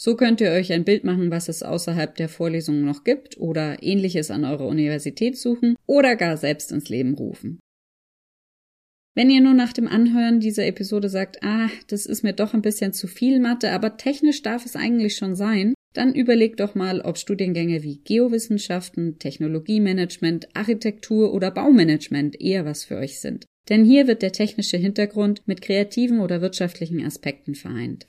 [0.00, 3.82] So könnt ihr euch ein Bild machen, was es außerhalb der Vorlesungen noch gibt oder
[3.82, 7.58] ähnliches an eurer Universität suchen oder gar selbst ins Leben rufen.
[9.16, 12.62] Wenn ihr nur nach dem Anhören dieser Episode sagt, ah, das ist mir doch ein
[12.62, 17.00] bisschen zu viel Mathe, aber technisch darf es eigentlich schon sein, dann überlegt doch mal,
[17.00, 23.46] ob Studiengänge wie Geowissenschaften, Technologiemanagement, Architektur oder Baumanagement eher was für euch sind.
[23.68, 28.06] Denn hier wird der technische Hintergrund mit kreativen oder wirtschaftlichen Aspekten vereint.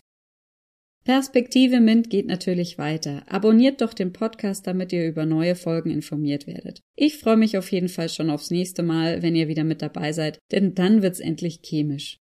[1.09, 3.23] Perspektive Mint geht natürlich weiter.
[3.25, 6.81] Abonniert doch den Podcast, damit ihr über neue Folgen informiert werdet.
[6.95, 10.13] Ich freue mich auf jeden Fall schon aufs nächste Mal, wenn ihr wieder mit dabei
[10.13, 12.19] seid, denn dann wird's endlich chemisch.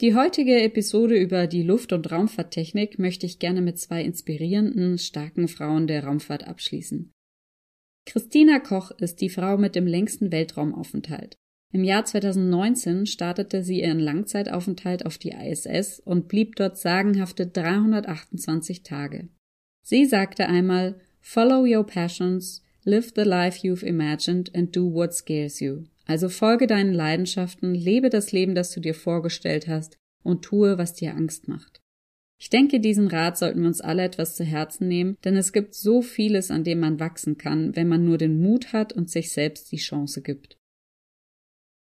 [0.00, 5.48] Die heutige Episode über die Luft- und Raumfahrttechnik möchte ich gerne mit zwei inspirierenden, starken
[5.48, 7.10] Frauen der Raumfahrt abschließen.
[8.08, 11.38] Christina Koch ist die Frau mit dem längsten Weltraumaufenthalt.
[11.72, 18.82] Im Jahr 2019 startete sie ihren Langzeitaufenthalt auf die ISS und blieb dort sagenhafte 328
[18.82, 19.28] Tage.
[19.82, 25.60] Sie sagte einmal, Follow your passions, live the life you've imagined and do what scares
[25.60, 25.84] you.
[26.06, 30.94] Also folge deinen Leidenschaften, lebe das Leben, das du dir vorgestellt hast und tue, was
[30.94, 31.80] dir Angst macht.
[32.38, 35.74] Ich denke, diesen Rat sollten wir uns alle etwas zu Herzen nehmen, denn es gibt
[35.74, 39.32] so vieles, an dem man wachsen kann, wenn man nur den Mut hat und sich
[39.32, 40.55] selbst die Chance gibt.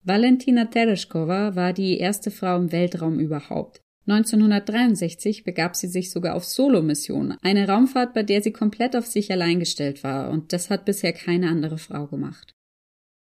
[0.09, 3.83] Valentina Tereshkova war die erste Frau im Weltraum überhaupt.
[4.07, 9.31] 1963 begab sie sich sogar auf Solo-Mission, eine Raumfahrt, bei der sie komplett auf sich
[9.31, 12.55] allein gestellt war, und das hat bisher keine andere Frau gemacht.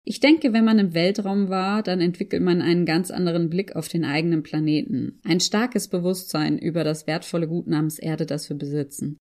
[0.05, 3.87] Ich denke, wenn man im Weltraum war, dann entwickelt man einen ganz anderen Blick auf
[3.87, 9.18] den eigenen Planeten, ein starkes Bewusstsein über das wertvolle Gut namens Erde, das wir besitzen.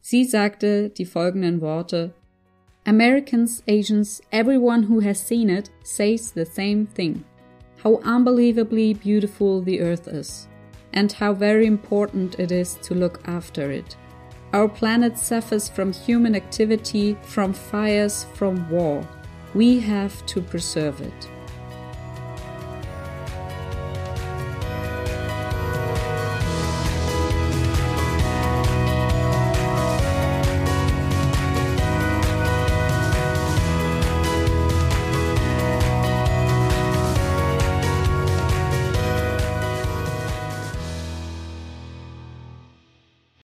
[0.00, 2.14] Sie sagte die folgenden Worte
[2.88, 7.24] Americans, Asians, everyone who has seen it says the same thing.
[7.82, 10.46] How unbelievably beautiful the earth is,
[10.92, 13.96] and how very important it is to look after it.
[14.52, 19.04] Our planet suffers from human activity, from fires, from war.
[19.52, 21.28] We have to preserve it.